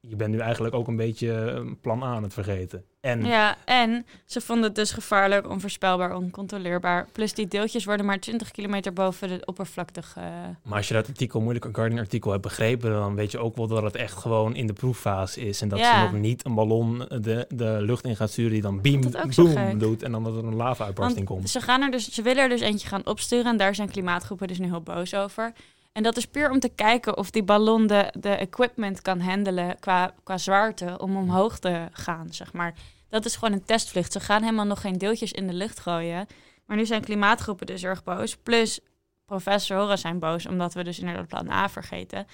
je 0.00 0.16
bent 0.16 0.30
nu 0.30 0.38
eigenlijk 0.38 0.74
ook 0.74 0.88
een 0.88 0.96
beetje 0.96 1.64
plan 1.80 2.02
A 2.02 2.06
aan 2.06 2.22
het 2.22 2.32
vergeten. 2.32 2.84
En 3.04 3.24
Ja, 3.24 3.56
en 3.64 4.06
ze 4.24 4.40
vonden 4.40 4.64
het 4.64 4.74
dus 4.74 4.90
gevaarlijk, 4.90 5.48
onvoorspelbaar, 5.48 6.16
oncontroleerbaar. 6.16 7.06
Plus 7.12 7.32
die 7.34 7.48
deeltjes 7.48 7.84
worden 7.84 8.06
maar 8.06 8.18
20 8.20 8.50
kilometer 8.50 8.92
boven 8.92 9.28
de 9.28 9.42
oppervlakte 9.44 10.02
ge... 10.02 10.20
Maar 10.62 10.76
als 10.76 10.88
je 10.88 10.94
dat 10.94 11.08
artikel, 11.08 11.40
moeilijk 11.40 11.64
een 11.64 11.74
Guardian 11.74 11.98
artikel 11.98 12.30
hebt 12.30 12.42
begrepen, 12.42 12.90
dan 12.90 13.14
weet 13.14 13.30
je 13.30 13.38
ook 13.38 13.56
wel 13.56 13.66
dat 13.66 13.82
het 13.82 13.96
echt 13.96 14.16
gewoon 14.16 14.54
in 14.54 14.66
de 14.66 14.72
proeffase 14.72 15.40
is. 15.40 15.60
En 15.60 15.68
dat 15.68 15.78
Ja. 15.78 16.06
ze 16.06 16.12
nog 16.12 16.20
niet 16.20 16.44
een 16.44 16.54
ballon 16.54 16.98
de, 16.98 17.44
de 17.48 17.76
lucht 17.80 18.04
in 18.04 18.16
gaat 18.16 18.30
sturen 18.30 18.52
die 18.52 18.62
dan 18.62 18.80
beam, 18.80 19.00
Dat 19.02 19.14
is 19.14 19.20
ook 19.24 19.32
zo 19.32 19.42
boom 19.44 19.54
gek. 19.70 19.80
doet. 19.80 20.02
En 20.02 20.12
dan 20.12 20.24
dat 20.24 20.36
er 20.36 20.44
een 20.44 20.56
lava-uitbarsting 20.56 21.26
komt. 21.26 21.50
Ze, 21.50 21.60
gaan 21.60 21.82
er 21.82 21.90
dus, 21.90 22.08
ze 22.10 22.22
willen 22.22 22.42
er 22.42 22.48
dus 22.48 22.60
eentje 22.60 22.88
gaan 22.88 23.06
opsturen 23.06 23.46
en 23.46 23.56
daar 23.56 23.74
zijn 23.74 23.90
klimaatgroepen 23.90 24.48
dus 24.48 24.58
nu 24.58 24.66
heel 24.66 24.80
boos 24.82 25.14
over. 25.14 25.52
En 25.94 26.02
dat 26.02 26.16
is 26.16 26.26
puur 26.26 26.50
om 26.50 26.60
te 26.60 26.68
kijken 26.68 27.16
of 27.16 27.30
die 27.30 27.42
ballon 27.42 27.86
de, 27.86 28.12
de 28.18 28.28
equipment 28.28 29.02
kan 29.02 29.20
handelen 29.20 29.78
qua, 29.80 30.14
qua 30.22 30.38
zwaarte 30.38 30.98
om 30.98 31.16
omhoog 31.16 31.58
te 31.58 31.88
gaan, 31.92 32.32
zeg 32.32 32.52
maar. 32.52 32.74
Dat 33.08 33.24
is 33.24 33.36
gewoon 33.36 33.54
een 33.54 33.64
testvlucht. 33.64 34.12
Ze 34.12 34.20
gaan 34.20 34.42
helemaal 34.42 34.64
nog 34.64 34.80
geen 34.80 34.98
deeltjes 34.98 35.32
in 35.32 35.46
de 35.46 35.52
lucht 35.52 35.80
gooien. 35.80 36.26
Maar 36.66 36.76
nu 36.76 36.86
zijn 36.86 37.04
klimaatgroepen 37.04 37.66
dus 37.66 37.82
erg 37.82 38.04
boos. 38.04 38.36
Plus 38.36 38.80
professoren 39.24 39.98
zijn 39.98 40.18
boos, 40.18 40.46
omdat 40.46 40.74
we 40.74 40.84
dus 40.84 40.98
inderdaad 40.98 41.28
plan 41.28 41.50
A 41.50 41.68
vergeten. 41.68 42.26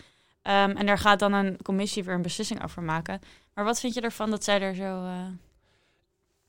Ehm, 0.43 0.71
en 0.71 0.87
daar 0.87 0.99
gaat 0.99 1.19
dan 1.19 1.33
een 1.33 1.63
commissie 1.63 2.05
weer 2.05 2.15
een 2.15 2.23
beslissing 2.23 2.65
over 2.65 2.83
maken. 2.83 3.21
Maar 3.55 3.65
wat 3.65 3.81
vind 3.81 3.95
je 3.95 4.01
ervan 4.01 4.31
dat 4.31 4.45
zij 4.45 4.61
er 4.61 4.75
zo... 4.75 5.05
Uh... 5.05 5.27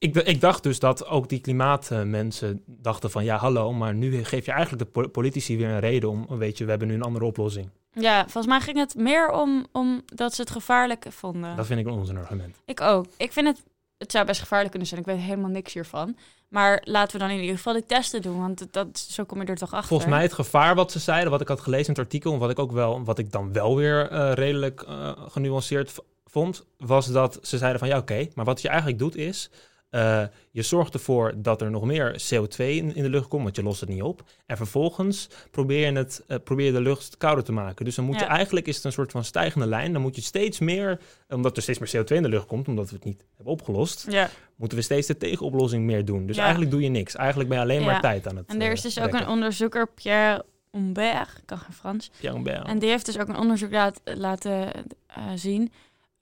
Ik, 0.01 0.15
ik, 0.15 0.41
dacht 0.41 0.63
dus 0.63 0.79
dat 0.79 1.05
ook 1.05 1.29
die 1.29 1.39
klimaatmensen 1.39 2.63
dachten 2.65 3.11
van... 3.11 3.23
ja, 3.23 3.37
hallo, 3.37 3.73
maar 3.73 3.93
nu 3.93 4.23
geef 4.23 4.45
je 4.45 4.51
eigenlijk 4.51 4.93
de 4.93 5.07
politici 5.07 5.57
weer 5.57 5.69
een 5.69 5.79
reden 5.79 6.09
om... 6.09 6.27
weet 6.27 6.57
je, 6.57 6.63
we 6.63 6.69
hebben 6.69 6.87
nu 6.87 6.93
een 6.93 7.01
andere 7.01 7.25
oplossing. 7.25 7.69
Ja, 7.93 8.21
volgens 8.21 8.45
mij 8.45 8.59
ging 8.59 8.77
het 8.77 8.95
meer 8.95 9.31
om, 9.31 9.65
om 9.71 10.01
dat 10.05 10.33
ze 10.33 10.41
het 10.41 10.49
gevaarlijk 10.49 11.05
vonden. 11.09 11.55
Dat 11.55 11.65
vind 11.65 11.79
ik 11.79 11.85
een 11.85 11.93
onzin 11.93 12.17
argument. 12.17 12.61
Ik 12.65 12.81
ook. 12.81 13.05
Ik 13.17 13.31
vind 13.31 13.47
het... 13.47 13.63
Het 13.97 14.11
zou 14.11 14.25
best 14.25 14.39
gevaarlijk 14.39 14.69
kunnen 14.69 14.87
zijn. 14.87 15.01
Ik 15.01 15.05
weet 15.05 15.17
helemaal 15.17 15.49
niks 15.49 15.73
hiervan. 15.73 16.17
Maar 16.47 16.81
laten 16.83 17.13
we 17.13 17.23
dan 17.23 17.29
in 17.29 17.39
ieder 17.39 17.55
geval 17.55 17.73
die 17.73 17.85
testen 17.85 18.21
doen, 18.21 18.39
want 18.39 18.67
dat, 18.71 18.99
zo 18.99 19.23
kom 19.23 19.41
je 19.41 19.47
er 19.47 19.55
toch 19.55 19.73
achter. 19.73 19.87
Volgens 19.87 20.09
mij 20.09 20.21
het 20.21 20.33
gevaar 20.33 20.75
wat 20.75 20.91
ze 20.91 20.99
zeiden, 20.99 21.31
wat 21.31 21.41
ik 21.41 21.47
had 21.47 21.61
gelezen 21.61 21.85
in 21.85 21.93
het 21.93 22.03
artikel... 22.03 22.33
en 22.33 22.39
wat 22.39 22.49
ik 22.49 22.59
ook 22.59 22.71
wel, 22.71 23.03
wat 23.03 23.17
ik 23.17 23.31
dan 23.31 23.53
wel 23.53 23.75
weer 23.75 24.11
uh, 24.11 24.31
redelijk 24.33 24.85
uh, 24.89 25.11
genuanceerd 25.17 25.93
vond... 26.25 26.65
was 26.77 27.07
dat 27.07 27.39
ze 27.41 27.57
zeiden 27.57 27.79
van 27.79 27.89
ja, 27.89 27.97
oké, 27.97 28.27
maar 28.35 28.45
wat 28.45 28.61
je 28.61 28.67
eigenlijk 28.67 28.99
doet 28.99 29.15
is... 29.15 29.49
Uh, 29.91 30.23
je 30.51 30.61
zorgt 30.61 30.93
ervoor 30.93 31.33
dat 31.35 31.61
er 31.61 31.71
nog 31.71 31.83
meer 31.83 32.21
CO2 32.33 32.57
in, 32.57 32.95
in, 32.95 33.03
de 33.03 33.09
lucht 33.09 33.27
komt, 33.27 33.43
want 33.43 33.55
je 33.55 33.63
lost 33.63 33.79
het 33.79 33.89
niet 33.89 34.01
op. 34.01 34.23
En 34.45 34.57
vervolgens 34.57 35.29
probeer 35.51 35.91
je, 35.91 35.97
het, 35.97 36.23
uh, 36.27 36.37
probeer 36.43 36.65
je 36.65 36.71
de 36.71 36.81
lucht 36.81 37.17
kouder 37.17 37.43
te 37.43 37.51
maken. 37.51 37.85
Dus 37.85 37.95
dan 37.95 38.05
moet 38.05 38.19
je 38.19 38.25
eigenlijk 38.25 38.67
is 38.67 38.75
het 38.75 38.85
een 38.85 38.91
soort 38.91 39.11
van 39.11 39.23
stijgende 39.23 39.67
lijn. 39.67 39.93
Dan 39.93 40.01
moet 40.01 40.15
je 40.15 40.21
steeds 40.21 40.59
meer, 40.59 40.99
omdat 41.29 41.57
er 41.57 41.63
steeds 41.63 41.79
meer 41.79 42.03
CO2 42.03 42.15
in 42.15 42.21
de 42.21 42.29
lucht 42.29 42.45
komt, 42.45 42.67
omdat 42.67 42.89
we 42.89 42.95
het 42.95 43.05
niet 43.05 43.25
hebben 43.35 43.53
opgelost, 43.53 44.05
ja. 44.09 44.29
moeten 44.55 44.77
we 44.77 44.83
steeds 44.83 45.07
de 45.07 45.17
tegenoplossing 45.17 45.85
meer 45.85 46.05
doen. 46.05 46.25
Dus 46.25 46.37
eigenlijk 46.37 46.71
doe 46.71 46.81
je 46.81 46.89
niks. 46.89 47.15
Eigenlijk 47.15 47.49
ben 47.49 47.57
je 47.57 47.63
alleen 47.63 47.83
maar 47.83 48.01
tijd 48.01 48.27
aan 48.27 48.35
het. 48.35 48.45
En 48.47 48.61
er 48.61 48.71
is 48.71 48.81
dus 48.81 48.99
ook 48.99 49.13
een 49.13 49.27
onderzoeker, 49.27 49.87
Pierre 49.87 50.45
Humbert, 50.71 51.37
ik 51.37 51.45
kan 51.45 51.57
geen 51.57 51.73
Frans. 51.73 52.11
Pierre 52.19 52.37
Humbert. 52.37 52.67
En 52.67 52.79
die 52.79 52.89
heeft 52.89 53.05
dus 53.05 53.19
ook 53.19 53.27
een 53.27 53.37
onderzoek 53.37 53.71
laat, 53.71 54.01
laten 54.03 54.71
uh, 55.17 55.23
zien 55.35 55.71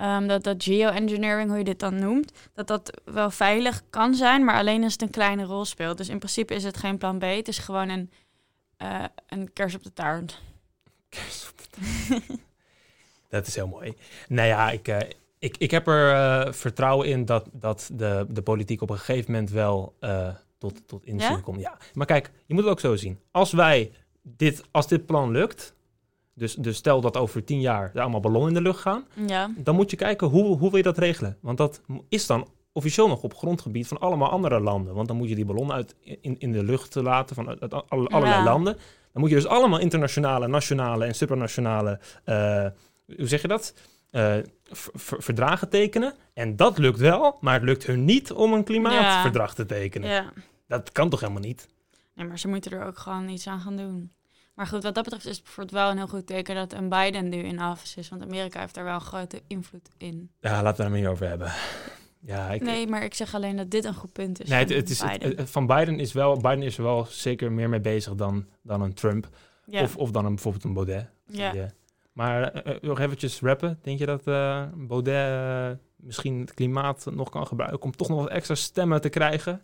Um, 0.01 0.27
dat, 0.27 0.43
dat 0.43 0.63
geoengineering, 0.63 1.49
hoe 1.49 1.57
je 1.57 1.63
dit 1.63 1.79
dan 1.79 1.99
noemt, 1.99 2.31
dat 2.53 2.67
dat 2.67 3.01
wel 3.05 3.31
veilig 3.31 3.83
kan 3.89 4.15
zijn, 4.15 4.43
maar 4.43 4.55
alleen 4.55 4.83
als 4.83 4.93
het 4.93 5.01
een 5.01 5.09
kleine 5.09 5.43
rol 5.43 5.65
speelt. 5.65 5.97
Dus 5.97 6.09
in 6.09 6.17
principe 6.17 6.53
is 6.53 6.63
het 6.63 6.77
geen 6.77 6.97
plan 6.97 7.17
B, 7.17 7.21
het 7.21 7.47
is 7.47 7.57
gewoon 7.57 7.89
een, 7.89 8.11
uh, 8.81 9.03
een 9.27 9.53
kers 9.53 9.75
op 9.75 9.83
de 9.83 9.93
taart. 9.93 10.41
Kers 11.09 11.49
op 11.49 11.57
de 11.57 11.67
taart. 11.69 12.23
dat 13.29 13.47
is 13.47 13.55
heel 13.55 13.67
mooi. 13.67 13.93
Nou 14.27 14.47
ja, 14.47 14.71
ik, 14.71 14.87
uh, 14.87 14.97
ik, 15.39 15.57
ik 15.57 15.71
heb 15.71 15.87
er 15.87 16.13
uh, 16.13 16.53
vertrouwen 16.53 17.07
in 17.07 17.25
dat, 17.25 17.49
dat 17.51 17.89
de, 17.93 18.25
de 18.29 18.41
politiek 18.41 18.81
op 18.81 18.89
een 18.89 18.97
gegeven 18.97 19.31
moment 19.31 19.51
wel 19.51 19.95
tot, 20.57 20.87
tot 20.87 21.05
inzien 21.05 21.31
ja? 21.31 21.41
komt. 21.41 21.61
Ja, 21.61 21.77
maar 21.93 22.05
kijk, 22.05 22.31
je 22.45 22.53
moet 22.53 22.63
het 22.63 22.71
ook 22.71 22.79
zo 22.79 22.95
zien. 22.95 23.19
Als 23.31 23.51
wij 23.51 23.91
dit, 24.21 24.63
als 24.71 24.87
dit 24.87 25.05
plan 25.05 25.31
lukt, 25.31 25.73
dus, 26.39 26.53
dus 26.53 26.77
stel 26.77 27.01
dat 27.01 27.17
over 27.17 27.43
tien 27.43 27.61
jaar 27.61 27.91
er 27.93 28.01
allemaal 28.01 28.19
ballonnen 28.19 28.49
in 28.49 28.55
de 28.55 28.61
lucht 28.61 28.79
gaan. 28.79 29.05
Ja. 29.27 29.51
Dan 29.57 29.75
moet 29.75 29.89
je 29.91 29.97
kijken 29.97 30.27
hoe, 30.27 30.57
hoe 30.57 30.69
wil 30.69 30.77
je 30.77 30.83
dat 30.83 30.97
regelen. 30.97 31.37
Want 31.41 31.57
dat 31.57 31.81
is 32.09 32.25
dan 32.25 32.47
officieel 32.71 33.07
nog 33.07 33.23
op 33.23 33.35
grondgebied 33.35 33.87
van 33.87 33.99
allemaal 33.99 34.29
andere 34.29 34.59
landen. 34.59 34.93
Want 34.93 35.07
dan 35.07 35.17
moet 35.17 35.29
je 35.29 35.35
die 35.35 35.45
ballon 35.45 35.71
uit 35.71 35.95
in, 36.21 36.39
in 36.39 36.51
de 36.51 36.63
lucht 36.63 36.95
laten 36.95 37.35
van 37.35 37.47
uit, 37.47 37.61
uit 37.61 37.73
allerlei 37.89 38.25
ja. 38.25 38.43
landen. 38.43 38.73
Dan 39.11 39.21
moet 39.21 39.29
je 39.29 39.35
dus 39.35 39.47
allemaal 39.47 39.79
internationale, 39.79 40.47
nationale 40.47 41.05
en 41.05 41.15
supranationale, 41.15 41.99
uh, 42.25 42.65
hoe 43.17 43.27
zeg 43.27 43.41
je 43.41 43.47
dat? 43.47 43.73
Uh, 44.11 44.35
verdragen 44.71 45.69
tekenen. 45.69 46.13
En 46.33 46.55
dat 46.55 46.77
lukt 46.77 46.99
wel, 46.99 47.37
maar 47.41 47.53
het 47.53 47.63
lukt 47.63 47.85
hun 47.85 48.05
niet 48.05 48.31
om 48.31 48.53
een 48.53 48.63
klimaatverdrag 48.63 49.55
te 49.55 49.65
tekenen. 49.65 50.09
Ja. 50.09 50.33
Dat 50.67 50.91
kan 50.91 51.09
toch 51.09 51.19
helemaal 51.19 51.41
niet? 51.41 51.67
Nee, 52.15 52.27
maar 52.27 52.39
ze 52.39 52.47
moeten 52.47 52.71
er 52.71 52.85
ook 52.85 52.97
gewoon 52.97 53.29
iets 53.29 53.47
aan 53.47 53.59
gaan 53.59 53.75
doen. 53.75 54.11
Maar 54.59 54.67
goed, 54.67 54.83
wat 54.83 54.95
dat 54.95 55.03
betreft 55.03 55.25
is 55.25 55.35
het 55.35 55.43
bijvoorbeeld 55.43 55.77
wel 55.77 55.89
een 55.89 55.97
heel 55.97 56.07
goed 56.07 56.27
teken 56.27 56.55
dat 56.55 56.73
een 56.73 56.89
Biden 56.89 57.29
nu 57.29 57.37
in 57.37 57.63
office 57.63 57.99
is. 57.99 58.09
Want 58.09 58.21
Amerika 58.21 58.59
heeft 58.59 58.73
daar 58.73 58.83
wel 58.83 58.93
een 58.93 59.01
grote 59.01 59.41
invloed 59.47 59.89
in. 59.97 60.31
Ja, 60.39 60.61
laten 60.61 60.77
we 60.77 60.83
er 60.83 60.99
meer 60.99 61.09
over 61.09 61.27
hebben. 61.27 61.51
Ja, 62.19 62.49
ik, 62.49 62.61
nee, 62.61 62.87
maar 62.87 63.03
ik 63.03 63.13
zeg 63.13 63.35
alleen 63.35 63.55
dat 63.55 63.71
dit 63.71 63.85
een 63.85 63.93
goed 63.93 64.13
punt 64.13 64.41
is. 64.41 64.49
Nee, 64.49 64.59
het, 64.59 64.69
het 64.69 64.89
is, 64.89 65.01
Biden. 65.01 65.37
Het, 65.37 65.49
van 65.49 65.67
Biden 65.67 65.99
is 65.99 66.13
wel, 66.13 66.37
Biden 66.37 66.61
is 66.61 66.77
er 66.77 66.83
wel 66.83 67.05
zeker 67.05 67.51
meer 67.51 67.69
mee 67.69 67.79
bezig 67.79 68.15
dan, 68.15 68.45
dan 68.61 68.81
een 68.81 68.93
Trump. 68.93 69.29
Ja. 69.65 69.81
Of, 69.81 69.97
of 69.97 70.11
dan 70.11 70.25
een, 70.25 70.33
bijvoorbeeld 70.33 70.63
een 70.63 70.73
Baudet. 70.73 71.09
Ja. 71.25 71.51
Die, 71.51 71.61
uh, 71.61 71.67
maar 72.11 72.67
uh, 72.67 72.75
nog 72.81 72.99
eventjes 72.99 73.39
rappen. 73.39 73.79
Denk 73.81 73.99
je 73.99 74.05
dat 74.05 74.27
uh, 74.27 74.63
Baudet 74.75 75.79
misschien 75.95 76.39
het 76.39 76.53
klimaat 76.53 77.05
nog 77.11 77.29
kan 77.29 77.47
gebruiken 77.47 77.81
om 77.81 77.95
toch 77.95 78.09
nog 78.09 78.19
wat 78.19 78.29
extra 78.29 78.55
stemmen 78.55 79.01
te 79.01 79.09
krijgen? 79.09 79.61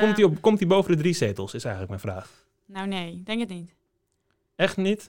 komt 0.00 0.16
hij 0.16 0.24
op, 0.24 0.40
komt 0.40 0.58
hij 0.58 0.68
boven 0.68 0.92
de 0.92 0.98
drie 0.98 1.14
zetels, 1.14 1.54
is 1.54 1.64
eigenlijk 1.64 2.02
mijn 2.02 2.14
vraag. 2.14 2.44
Nou 2.66 2.88
nee, 2.88 3.22
denk 3.24 3.40
het 3.40 3.48
niet. 3.48 3.74
Echt 4.56 4.76
niet? 4.76 5.08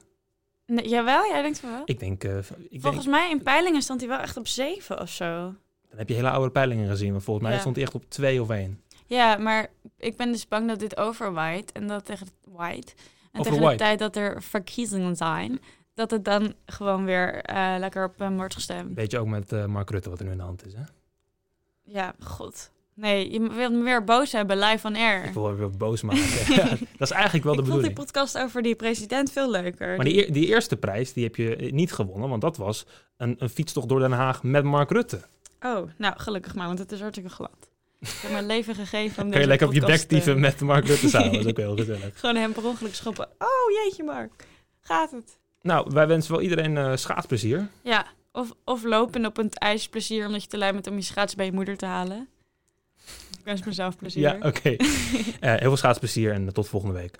Nee, 0.66 0.88
jawel, 0.90 1.26
jij 1.28 1.42
denkt 1.42 1.60
van 1.60 1.70
wel? 1.70 1.82
Ik 1.86 2.00
denk... 2.00 2.24
Uh, 2.24 2.38
ik 2.70 2.82
volgens 2.82 3.06
denk, 3.06 3.16
mij 3.18 3.30
in 3.30 3.44
peilingen 3.44 3.82
stond 3.82 4.00
hij 4.00 4.10
wel 4.10 4.20
echt 4.20 4.38
op 4.38 4.48
7 4.48 5.00
of 5.02 5.10
zo. 5.10 5.26
Dan 5.90 5.98
heb 5.98 6.10
je 6.10 6.16
hele 6.16 6.30
oude 6.30 6.52
peilingen 6.52 6.90
gezien. 6.90 7.12
Want 7.12 7.24
volgens 7.24 7.46
mij 7.46 7.56
Ja. 7.56 7.62
stond 7.62 7.76
hij 7.76 7.86
echt 7.86 7.96
op 7.96 8.10
2 8.10 8.42
of 8.42 8.50
1. 8.50 8.82
Ja, 9.06 9.38
maar 9.38 9.68
ik 9.98 10.18
ben 10.18 10.32
dus 10.32 10.48
bang 10.48 10.68
dat 10.68 10.80
dit 10.80 10.98
overwaait. 10.98 11.72
En 11.72 11.88
dat 11.88 12.06
tegen, 12.06 12.28
white, 12.48 12.92
en 12.96 12.98
tegen 13.32 13.44
de 13.44 13.50
Overwaait. 13.50 13.78
tijd 13.78 14.00
dat 14.00 14.16
er 14.16 14.44
verkiezingen 14.44 15.16
zijn... 15.16 15.60
dat 15.94 16.12
het 16.12 16.26
dan 16.26 16.54
gewoon 16.66 17.06
weer 17.06 17.42
eh, 17.42 17.76
lekker 17.80 18.06
op 18.06 18.20
hem 18.20 18.36
wordt 18.36 18.54
gestemd. 18.54 18.96
Weet 18.96 19.12
je 19.12 19.20
ook 19.20 19.28
met 19.28 19.52
eh, 19.52 19.66
Mark 19.66 19.90
Rutte 19.90 20.10
wat 20.10 20.20
er 20.20 20.26
nu 20.26 20.32
in 20.32 20.38
de 20.38 20.44
hand 20.44 20.66
is, 20.66 20.74
hè? 20.74 20.82
Ja, 21.84 22.14
god. 22.20 22.72
Nee, 22.98 23.32
je 23.32 23.50
wilt 23.50 23.74
me 23.74 23.84
weer 23.84 24.04
boos 24.04 24.32
hebben, 24.32 24.60
live 24.60 24.88
on 24.88 24.96
air. 24.96 25.24
Ik 25.24 25.34
wil 25.34 25.56
weer 25.56 25.70
boos 25.70 26.02
maken. 26.02 26.24
Ja, 26.56 26.68
dat 26.98 27.10
is 27.10 27.12
eigenlijk 27.12 27.44
wel 27.44 27.56
de 27.56 27.62
ik 27.62 27.68
vond 27.68 27.82
die 27.82 27.92
bedoeling. 27.92 27.94
podcast 27.94 28.38
over 28.38 28.62
die 28.62 28.76
president 28.76 29.32
veel 29.32 29.52
leuker. 29.52 29.96
Maar 29.96 30.06
die, 30.06 30.32
die 30.32 30.48
eerste 30.48 30.78
prijs, 30.78 31.14
die 31.14 31.24
heb 31.24 31.36
je 31.36 31.56
eh, 31.56 31.72
niet 31.72 31.92
gewonnen. 31.92 32.30
Want 32.30 32.42
dat 32.42 32.58
was 32.58 32.86
een, 33.18 33.36
een 33.40 33.50
fietstocht 33.50 33.90
door 33.90 34.00
Den 34.00 34.12
Haag 34.12 34.44
met 34.44 34.64
Mark 34.64 34.92
Rutte. 34.92 35.22
Oh, 35.62 35.90
nou, 35.98 36.14
gelukkig 36.18 36.56
maar, 36.56 36.68
want 36.68 36.80
het 36.80 36.92
is 36.92 37.00
hartstikke 37.00 37.30
glad. 37.30 37.70
Ik 38.00 38.10
heb 38.22 38.32
mijn 38.32 38.46
leven 38.46 38.76
gegeven 38.76 39.24
om 39.24 39.32
Kan 39.32 39.42
je 39.42 39.48
lekker 39.48 39.68
op 39.68 39.74
je 39.74 39.86
bek 39.86 40.10
dieven 40.10 40.40
met 40.40 40.62
Mark 40.62 40.86
Rutte 40.86 41.10
samen. 41.10 41.32
Dat 41.32 41.42
is 41.42 41.48
ook 41.48 41.58
heel 41.68 41.76
gezellig. 41.76 42.20
Gewoon 42.20 42.36
hem 42.36 42.52
per 42.54 42.66
ongeluk 42.66 42.96
schoppen. 42.96 43.28
Oh, 43.38 43.84
jeetje 43.84 44.04
Mark. 44.04 44.32
Gaat 44.82 45.12
het? 45.12 45.38
Nou, 45.62 45.88
wij 45.94 46.08
wensen 46.08 46.32
wel 46.32 46.42
iedereen 46.42 46.78
eh 46.78 46.92
schaatsplezier. 46.96 47.68
Ja, 47.82 48.06
of, 48.32 48.52
of 48.64 48.84
lopen 48.84 49.26
op 49.26 49.38
een 49.38 49.50
ijsplezier 49.54 50.26
omdat 50.26 50.42
je 50.42 50.48
te 50.48 50.58
lui 50.58 50.72
bent 50.72 50.88
om 50.88 50.96
je 50.96 51.02
schaats 51.02 51.36
bij 51.36 51.46
je 51.46 51.52
moeder 51.52 51.78
te 51.78 51.86
halen. 51.86 52.28
Ik 53.40 53.44
wens 53.44 53.64
mezelf 53.64 53.96
plezier. 53.96 54.22
Ja, 54.22 54.38
oké. 54.42 54.76
Eh, 55.40 55.50
heel 55.50 55.58
veel 55.60 55.78
schaatsplezier 55.78 56.34
en 56.34 56.54
tot 56.54 56.68
volgende 56.68 56.96
week. 56.96 57.16